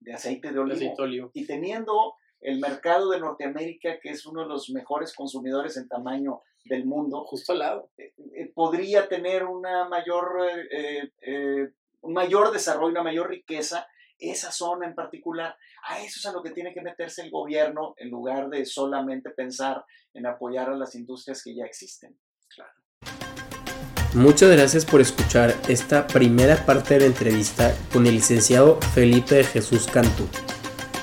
de 0.00 0.14
aceite 0.14 0.52
de 0.52 0.58
olivo. 0.58 0.76
Aceite 0.76 1.02
olivo. 1.02 1.30
Y 1.34 1.44
teniendo 1.44 2.14
el 2.40 2.60
mercado 2.60 3.10
de 3.10 3.20
Norteamérica, 3.20 3.98
que 4.00 4.10
es 4.10 4.26
uno 4.26 4.42
de 4.42 4.48
los 4.48 4.70
mejores 4.70 5.14
consumidores 5.14 5.76
en 5.76 5.88
tamaño 5.88 6.42
del 6.68 6.84
mundo, 6.84 7.24
justo 7.24 7.52
al 7.52 7.60
lado, 7.60 7.90
eh, 7.96 8.12
eh, 8.34 8.50
podría 8.54 9.08
tener 9.08 9.44
una 9.44 9.88
mayor, 9.88 10.48
eh, 10.70 11.70
un 12.00 12.12
mayor 12.12 12.52
desarrollo, 12.52 12.90
una 12.90 13.02
mayor 13.02 13.28
riqueza 13.28 13.86
esa 14.18 14.50
zona 14.50 14.86
en 14.86 14.94
particular. 14.94 15.56
A 15.88 16.00
eso 16.00 16.18
es 16.18 16.26
a 16.26 16.32
lo 16.32 16.42
que 16.42 16.50
tiene 16.50 16.72
que 16.72 16.80
meterse 16.80 17.22
el 17.22 17.30
gobierno 17.30 17.94
en 17.98 18.10
lugar 18.10 18.48
de 18.48 18.64
solamente 18.64 19.30
pensar 19.30 19.84
en 20.14 20.26
apoyar 20.26 20.70
a 20.70 20.76
las 20.76 20.94
industrias 20.94 21.42
que 21.42 21.54
ya 21.54 21.64
existen. 21.64 22.18
Claro. 22.48 22.72
Muchas 24.14 24.50
gracias 24.50 24.86
por 24.86 25.02
escuchar 25.02 25.54
esta 25.68 26.06
primera 26.06 26.64
parte 26.64 26.94
de 26.94 27.00
la 27.00 27.06
entrevista 27.06 27.76
con 27.92 28.06
el 28.06 28.14
licenciado 28.14 28.80
Felipe 28.94 29.34
de 29.34 29.44
Jesús 29.44 29.86
Cantú. 29.86 30.26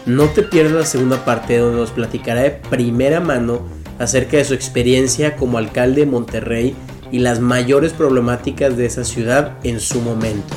No 0.07 0.27
te 0.29 0.41
pierdas 0.41 0.73
la 0.73 0.85
segunda 0.85 1.23
parte 1.23 1.59
donde 1.59 1.79
nos 1.79 1.91
platicará 1.91 2.41
de 2.41 2.51
primera 2.51 3.19
mano 3.19 3.82
acerca 4.03 4.37
de 4.37 4.45
su 4.45 4.53
experiencia 4.53 5.35
como 5.35 5.57
alcalde 5.57 6.01
de 6.01 6.11
Monterrey 6.11 6.75
y 7.11 7.19
las 7.19 7.39
mayores 7.39 7.93
problemáticas 7.93 8.75
de 8.77 8.85
esa 8.85 9.03
ciudad 9.03 9.57
en 9.63 9.79
su 9.79 10.01
momento. 10.01 10.55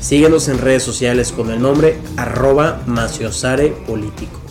Síguenos 0.00 0.48
en 0.48 0.58
redes 0.58 0.82
sociales 0.82 1.32
con 1.32 1.50
el 1.50 1.62
nombre 1.62 1.96
arroba 2.16 2.82
Maciosare 2.86 3.68
Político. 3.86 4.43